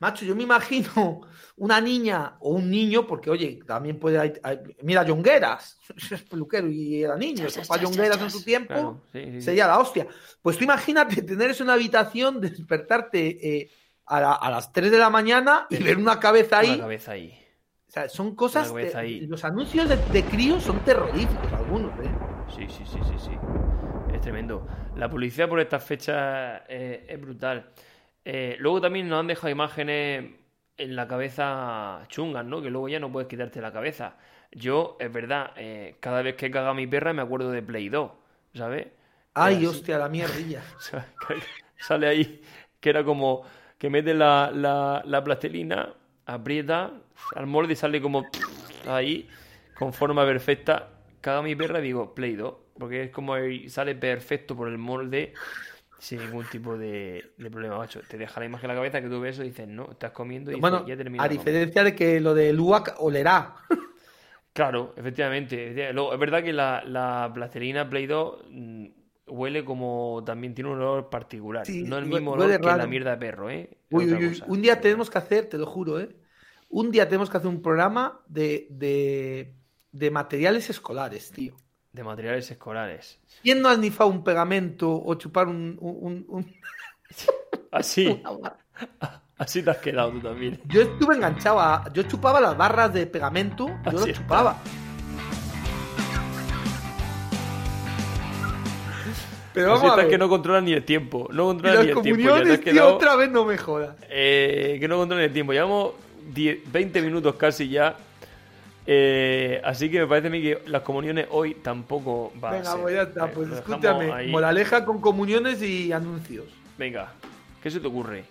Macho, 0.00 0.24
yo 0.24 0.35
me 0.35 0.42
imagino 0.44 1.20
una 1.57 1.79
niña 1.81 2.37
o 2.40 2.53
un 2.55 2.70
niño, 2.70 3.07
porque 3.07 3.29
oye, 3.31 3.61
también 3.66 3.98
puede. 3.98 4.18
hay- 4.18 4.33
hay- 4.42 4.59
Mira, 4.83 5.05
Yongueras, 5.05 5.79
es 6.11 6.22
peluquero 6.22 6.68
y 6.68 7.03
era 7.05 7.16
niño. 7.16 7.44
Chas, 7.48 7.68
papá 7.68 7.81
chas, 7.81 7.90
Yongueras 7.90 8.16
chas, 8.16 8.24
en 8.24 8.31
su 8.31 8.42
tiempo 8.44 8.72
Claro, 8.74 9.03
sí, 9.12 9.24
sí, 9.24 9.31
sí. 9.33 9.40
sería 9.42 9.66
la 9.66 9.79
hostia. 9.79 10.07
Pues 10.42 10.57
tú 10.57 10.64
imagínate 10.64 11.20
tener 11.22 11.50
eso 11.50 11.62
en 11.62 11.66
una 11.68 11.74
habitación, 11.74 12.40
despertarte 12.40 13.59
eh, 13.61 13.70
a, 14.07 14.20
la- 14.20 14.35
a 14.35 14.50
las 14.50 14.72
3 14.72 14.90
de 14.90 14.98
la 14.98 15.11
mañana 15.11 15.66
y 15.70 15.76
ver 15.83 15.98
una 15.98 16.18
cabeza 16.18 16.59
ahí. 16.61 16.70
Una 16.70 16.79
cabeza 16.85 17.12
ahí. 17.12 17.37
O 17.87 17.92
sea, 17.92 18.09
son 18.09 18.35
cosas. 18.35 18.70
Una 18.70 18.81
cabeza 18.81 18.98
te- 19.00 19.05
ahí. 19.05 19.20
Los 19.26 19.44
anuncios 19.44 19.87
de, 19.88 19.96
de 19.96 20.24
críos 20.24 20.62
son 20.62 20.81
terroríficos, 20.85 21.53
algunos, 21.53 21.92
¿eh? 22.05 22.11
Sí, 22.55 22.67
sí, 22.69 22.85
sí, 22.85 22.99
sí, 23.05 23.15
sí. 23.19 23.31
Es 24.15 24.21
tremendo. 24.21 24.67
La 24.97 25.09
publicidad 25.09 25.49
por 25.49 25.61
estas 25.61 25.85
fechas 25.85 26.63
eh, 26.69 27.07
es 27.09 27.21
brutal. 27.21 27.71
Eh, 28.25 28.57
luego 28.59 28.81
también 28.81 29.09
nos 29.09 29.21
han 29.21 29.27
dejado 29.27 29.51
imágenes 29.51 30.31
en 30.77 30.97
la 30.97 31.07
cabeza 31.07 32.05
chungas, 32.09 32.45
¿no? 32.45 32.61
Que 32.63 32.71
luego 32.71 32.89
ya 32.89 32.99
no 33.01 33.13
puedes 33.13 33.29
quitarte 33.29 33.61
la 33.61 33.73
cabeza. 33.73 34.17
Yo, 34.53 34.97
es 35.01 35.13
verdad, 35.13 35.53
eh, 35.57 35.97
cada 36.01 36.23
vez 36.23 36.35
que 36.35 36.51
caga 36.51 36.75
mi 36.75 36.87
perra 36.87 37.13
me 37.13 37.23
acuerdo 37.23 37.51
de 37.51 37.63
Play 37.63 37.89
2, 37.89 38.11
¿sabes? 38.55 38.89
Ay, 39.35 39.65
hostia, 39.67 39.99
la 39.99 40.09
mierdilla. 40.09 40.63
Sale 41.79 42.09
ahí, 42.09 42.43
que 42.81 42.91
era 42.91 43.05
como 43.05 43.45
que 43.79 43.89
mete 43.89 44.13
la, 44.13 44.51
la, 44.53 45.03
la 45.07 45.25
plastilina, 45.25 45.95
aprieta 46.27 46.91
al 47.35 47.47
molde 47.47 47.73
y 47.73 47.77
sale 47.77 48.01
como 48.01 48.27
ahí, 48.87 49.29
con 49.79 49.93
forma 49.93 50.25
perfecta. 50.25 50.89
Caga 51.21 51.43
mi 51.43 51.55
perra 51.55 51.81
y 51.81 51.83
digo, 51.83 52.15
Play 52.15 52.37
2, 52.37 52.55
porque 52.79 53.05
es 53.05 53.11
como 53.11 53.35
sale 53.69 53.95
perfecto 53.95 54.57
por 54.57 54.69
el 54.69 54.79
molde 54.79 55.35
sin 55.99 56.21
ningún 56.21 56.49
tipo 56.49 56.79
de, 56.79 57.35
de 57.37 57.51
problema, 57.51 57.77
macho. 57.77 58.01
Te 58.09 58.17
deja 58.17 58.41
la 58.41 58.47
imagen 58.47 58.71
en 58.71 58.77
la 58.77 58.81
cabeza 58.81 59.03
que 59.03 59.09
tú 59.09 59.21
ves 59.21 59.37
eso 59.37 59.45
y 59.45 59.49
dices, 59.51 59.69
no, 59.69 59.91
estás 59.91 60.13
comiendo 60.13 60.51
y 60.51 60.57
dices, 60.57 60.83
ya 60.87 60.97
termina 60.97 61.25
a 61.25 61.29
de 61.29 61.37
comer". 61.37 61.45
diferencia 61.45 61.85
de 61.85 61.95
que 61.95 62.21
lo 62.21 62.35
de 62.35 62.53
Luac 62.53 62.95
olerá. 62.99 63.55
Claro, 64.53 64.95
efectivamente. 64.97 65.93
Luego, 65.93 66.13
es 66.13 66.19
verdad 66.19 66.43
que 66.43 66.53
la, 66.53 66.83
la 66.85 67.31
plastilina 67.33 67.89
Play 67.89 68.07
2 68.07 68.45
mm, 68.51 68.87
huele 69.29 69.65
como 69.65 70.23
también 70.27 70.55
tiene 70.55 70.71
un 70.71 70.79
olor 70.79 71.09
particular. 71.09 71.67
Sí, 71.67 71.85
no 71.85 71.99
el 71.99 72.07
mismo 72.07 72.33
olor 72.33 72.61
que 72.61 72.67
la 72.67 72.87
mierda 72.87 73.13
de 73.13 73.17
perro, 73.17 73.51
¿eh? 73.51 73.71
Uy, 73.91 74.13
uy, 74.13 74.27
uy. 74.27 74.43
Un 74.49 74.63
día 74.63 74.81
tenemos 74.81 75.09
que 75.09 75.19
hacer, 75.19 75.49
te 75.49 75.59
lo 75.59 75.67
juro, 75.67 76.01
¿eh? 76.01 76.09
Un 76.69 76.91
día 76.91 77.07
tenemos 77.07 77.31
que 77.31 77.37
hacer 77.37 77.49
un 77.49 77.63
programa 77.63 78.21
de, 78.29 78.67
de, 78.71 79.55
de 79.92 80.11
materiales 80.11 80.70
escolares, 80.70 81.31
tío. 81.31 81.57
De 81.92 82.05
materiales 82.05 82.50
escolares. 82.50 83.18
¿Quién 83.42 83.61
no 83.62 83.68
ha 83.68 83.76
nifado 83.76 84.11
un 84.11 84.22
pegamento 84.22 84.90
o 85.03 85.14
chupar 85.14 85.48
un, 85.48 85.76
un- 85.81 86.24
un- 86.29 86.55
Así. 87.72 88.22
Así 89.38 89.62
te 89.62 89.70
has 89.70 89.79
quedado 89.79 90.11
tú 90.11 90.20
también. 90.20 90.61
Yo 90.66 90.83
estuve 90.83 91.14
enganchado 91.16 91.59
a. 91.61 91.90
Yo 91.94 92.03
chupaba 92.03 92.40
las 92.40 92.57
barras 92.57 92.92
de 92.92 93.07
pegamento. 93.07 93.68
Yo 93.68 93.98
Así 93.98 94.09
lo 94.09 94.14
chupaba. 94.14 94.59
Pero 99.53 99.70
vamos 99.72 99.92
a 99.92 99.96
ver. 99.96 100.09
que 100.09 100.18
no 100.18 100.29
controlas 100.29 100.62
ni 100.62 100.72
el 100.72 100.85
tiempo. 100.85 101.29
No 101.33 101.53
las 101.55 101.85
ni 101.85 101.90
el 101.90 102.03
tiempo. 102.03 102.22
Ya 102.22 102.42
te 102.42 102.59
tío, 102.59 102.94
otra 102.94 103.16
vez 103.16 103.31
no 103.31 103.44
me 103.44 103.59
jodas. 103.59 103.96
Eh, 104.09 104.76
que 104.79 104.87
no 104.87 104.96
controlan 104.98 105.24
el 105.24 105.33
tiempo. 105.33 105.53
Llevamos 105.53 105.92
10 106.33 106.70
20 106.70 107.03
minutos 107.03 107.35
casi 107.35 107.68
ya. 107.68 107.96
Eh, 108.87 109.61
así 109.64 109.90
que 109.90 110.01
me 110.01 110.07
parece 110.07 110.29
a 110.29 110.31
mí 110.31 110.40
que 110.43 110.62
las 110.66 110.83
comuniones 110.83 111.27
hoy 111.31 111.55
tampoco 111.55 112.33
va 112.43 112.51
a 112.51 112.53
Venga, 112.53 112.73
ser. 112.73 112.81
pues 112.81 112.95
ya 112.95 113.03
está. 113.03 113.27
Eh, 113.27 113.31
Pues 113.35 113.49
lo 113.49 113.55
escúchame. 113.57 114.27
Moraleja 114.29 114.85
con 114.85 115.01
comuniones 115.01 115.62
y 115.62 115.93
anuncios. 115.93 116.47
Venga, 116.79 117.12
¿qué 117.62 117.71
se 117.71 117.79
te 117.81 117.87
ocurre? 117.87 118.25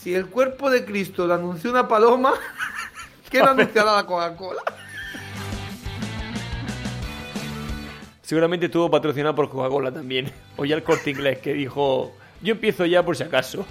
Si 0.00 0.14
el 0.14 0.26
cuerpo 0.26 0.70
de 0.70 0.84
Cristo 0.84 1.26
lo 1.26 1.34
anunció 1.34 1.70
una 1.70 1.86
paloma, 1.88 2.32
¿qué 3.30 3.40
no 3.40 3.50
anunciará 3.50 3.96
la 3.96 4.06
Coca-Cola? 4.06 4.62
Seguramente 8.22 8.66
estuvo 8.66 8.90
patrocinado 8.90 9.34
por 9.34 9.48
Coca-Cola 9.50 9.92
también. 9.92 10.30
O 10.56 10.64
ya 10.66 10.76
el 10.76 10.82
corte 10.82 11.10
inglés 11.10 11.38
que 11.38 11.54
dijo: 11.54 12.12
Yo 12.42 12.52
empiezo 12.52 12.84
ya 12.84 13.02
por 13.02 13.16
si 13.16 13.22
acaso. 13.22 13.64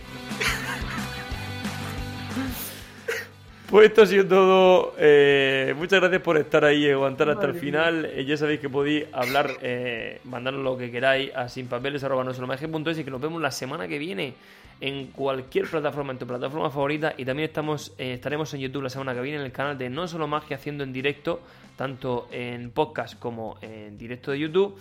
Pues 3.69 3.89
esto 3.89 4.01
ha 4.01 4.07
sido 4.07 4.25
todo. 4.25 4.95
Eh, 4.97 5.75
muchas 5.77 5.99
gracias 5.99 6.23
por 6.23 6.37
estar 6.37 6.65
ahí 6.65 6.87
y 6.87 6.89
aguantar 6.89 7.29
hasta 7.29 7.45
el 7.45 7.53
final. 7.53 8.03
Eh, 8.05 8.25
ya 8.25 8.35
sabéis 8.35 8.59
que 8.59 8.67
podéis 8.67 9.05
hablar, 9.13 9.57
eh, 9.61 10.21
mandarnos 10.23 10.63
lo 10.63 10.75
que 10.75 10.89
queráis 10.89 11.31
a 11.35 11.47
sinpapeles.es 11.47 12.97
y 12.97 13.03
que 13.03 13.11
nos 13.11 13.21
vemos 13.21 13.39
la 13.39 13.51
semana 13.51 13.87
que 13.87 13.99
viene 13.99 14.33
en 14.81 15.07
cualquier 15.11 15.67
plataforma, 15.67 16.13
en 16.13 16.17
tu 16.17 16.25
plataforma 16.25 16.71
favorita. 16.71 17.13
Y 17.15 17.25
también 17.25 17.47
estamos, 17.47 17.93
eh, 17.99 18.13
estaremos 18.13 18.51
en 18.55 18.61
YouTube 18.61 18.81
la 18.81 18.89
semana 18.89 19.13
que 19.13 19.21
viene 19.21 19.37
en 19.37 19.45
el 19.45 19.51
canal 19.51 19.77
de 19.77 19.87
No 19.87 20.07
Solo 20.07 20.27
que 20.47 20.55
haciendo 20.55 20.83
en 20.83 20.91
directo, 20.91 21.39
tanto 21.75 22.27
en 22.31 22.71
podcast 22.71 23.19
como 23.19 23.59
en 23.61 23.99
directo 23.99 24.31
de 24.31 24.39
YouTube. 24.39 24.79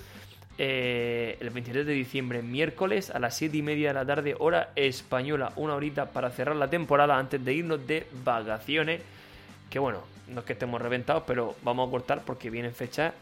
Eh, 0.60 1.36
el 1.38 1.50
23 1.50 1.86
de 1.86 1.92
diciembre, 1.92 2.42
miércoles, 2.42 3.10
a 3.10 3.20
las 3.20 3.36
7 3.36 3.56
y 3.56 3.62
media 3.62 3.88
de 3.88 3.94
la 3.94 4.04
tarde, 4.04 4.34
hora 4.38 4.72
española, 4.74 5.52
una 5.54 5.76
horita 5.76 6.06
para 6.06 6.30
cerrar 6.30 6.56
la 6.56 6.68
temporada 6.68 7.16
antes 7.16 7.44
de 7.44 7.54
irnos 7.54 7.86
de 7.86 8.08
vacaciones. 8.24 9.00
Que 9.70 9.78
bueno, 9.78 10.02
no 10.26 10.40
es 10.40 10.46
que 10.46 10.54
estemos 10.54 10.82
reventados, 10.82 11.22
pero 11.26 11.54
vamos 11.62 11.86
a 11.86 11.90
cortar 11.92 12.22
porque 12.24 12.50
vienen 12.50 12.74
fechas 12.74 13.14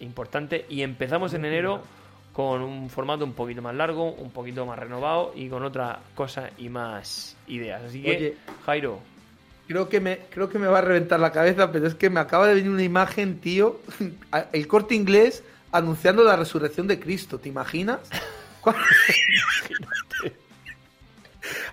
importantes. 0.00 0.64
Y 0.68 0.82
empezamos 0.82 1.32
en 1.32 1.46
enero 1.46 1.80
con 2.34 2.60
un 2.60 2.90
formato 2.90 3.24
un 3.24 3.32
poquito 3.32 3.62
más 3.62 3.74
largo, 3.74 4.12
un 4.12 4.30
poquito 4.30 4.66
más 4.66 4.78
renovado 4.78 5.32
y 5.34 5.48
con 5.48 5.62
otras 5.62 5.96
cosas 6.14 6.50
y 6.58 6.68
más 6.68 7.36
ideas. 7.46 7.82
Así 7.84 8.02
que, 8.02 8.10
Oye. 8.10 8.36
Jairo, 8.66 9.00
Creo 9.68 9.88
que, 9.88 10.00
me, 10.00 10.18
creo 10.28 10.50
que 10.50 10.58
me 10.58 10.66
va 10.66 10.78
a 10.78 10.82
reventar 10.82 11.20
la 11.20 11.32
cabeza, 11.32 11.72
pero 11.72 11.86
es 11.86 11.94
que 11.94 12.10
me 12.10 12.20
acaba 12.20 12.46
de 12.46 12.54
venir 12.54 12.70
una 12.70 12.82
imagen, 12.82 13.38
tío. 13.38 13.80
El 14.52 14.66
corte 14.66 14.94
inglés 14.94 15.44
anunciando 15.72 16.22
la 16.22 16.36
resurrección 16.36 16.86
de 16.86 17.00
Cristo, 17.00 17.38
¿te 17.38 17.48
imaginas? 17.48 17.98
¿Cuál- 18.60 18.76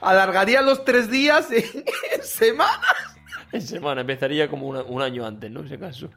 Alargaría 0.02 0.62
los 0.62 0.84
tres 0.86 1.10
días 1.12 1.52
en, 1.52 1.64
en 2.16 2.24
semanas. 2.24 2.80
en 3.52 3.62
semana 3.62 4.02
empezaría 4.02 4.48
como 4.50 4.68
una- 4.68 4.84
un 4.84 5.02
año 5.02 5.26
antes, 5.26 5.52
¿no? 5.52 5.60
En 5.62 5.66
ese 5.68 5.78
caso. 5.78 6.10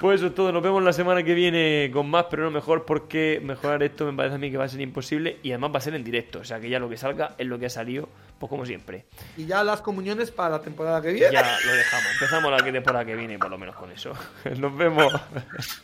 Pues 0.00 0.20
eso 0.20 0.28
es 0.28 0.34
todo, 0.34 0.52
nos 0.52 0.62
vemos 0.62 0.82
la 0.82 0.92
semana 0.92 1.22
que 1.22 1.34
viene 1.34 1.90
con 1.92 2.08
más, 2.08 2.26
pero 2.30 2.44
no 2.44 2.50
mejor, 2.50 2.84
porque 2.84 3.40
mejorar 3.42 3.82
esto 3.82 4.04
me 4.04 4.12
parece 4.16 4.36
a 4.36 4.38
mí 4.38 4.50
que 4.50 4.56
va 4.56 4.64
a 4.64 4.68
ser 4.68 4.80
imposible 4.80 5.38
y 5.42 5.50
además 5.50 5.72
va 5.74 5.78
a 5.78 5.82
ser 5.82 5.94
en 5.94 6.04
directo, 6.04 6.38
o 6.40 6.44
sea 6.44 6.60
que 6.60 6.68
ya 6.68 6.78
lo 6.78 6.88
que 6.88 6.96
salga 6.96 7.34
es 7.38 7.46
lo 7.46 7.58
que 7.58 7.66
ha 7.66 7.70
salido, 7.70 8.08
pues 8.38 8.50
como 8.50 8.64
siempre. 8.64 9.04
Y 9.36 9.46
ya 9.46 9.64
las 9.64 9.80
comuniones 9.80 10.30
para 10.30 10.50
la 10.50 10.60
temporada 10.60 11.02
que 11.02 11.12
viene. 11.12 11.32
Ya 11.32 11.58
lo 11.64 11.72
dejamos, 11.74 12.06
empezamos 12.12 12.50
la 12.50 12.58
temporada 12.58 13.04
que 13.04 13.14
viene, 13.14 13.38
por 13.38 13.50
lo 13.50 13.58
menos 13.58 13.76
con 13.76 13.90
eso. 13.90 14.12
Nos 14.58 14.76
vemos. 14.76 15.12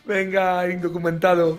Venga, 0.05 0.69
indocumentados. 0.69 1.59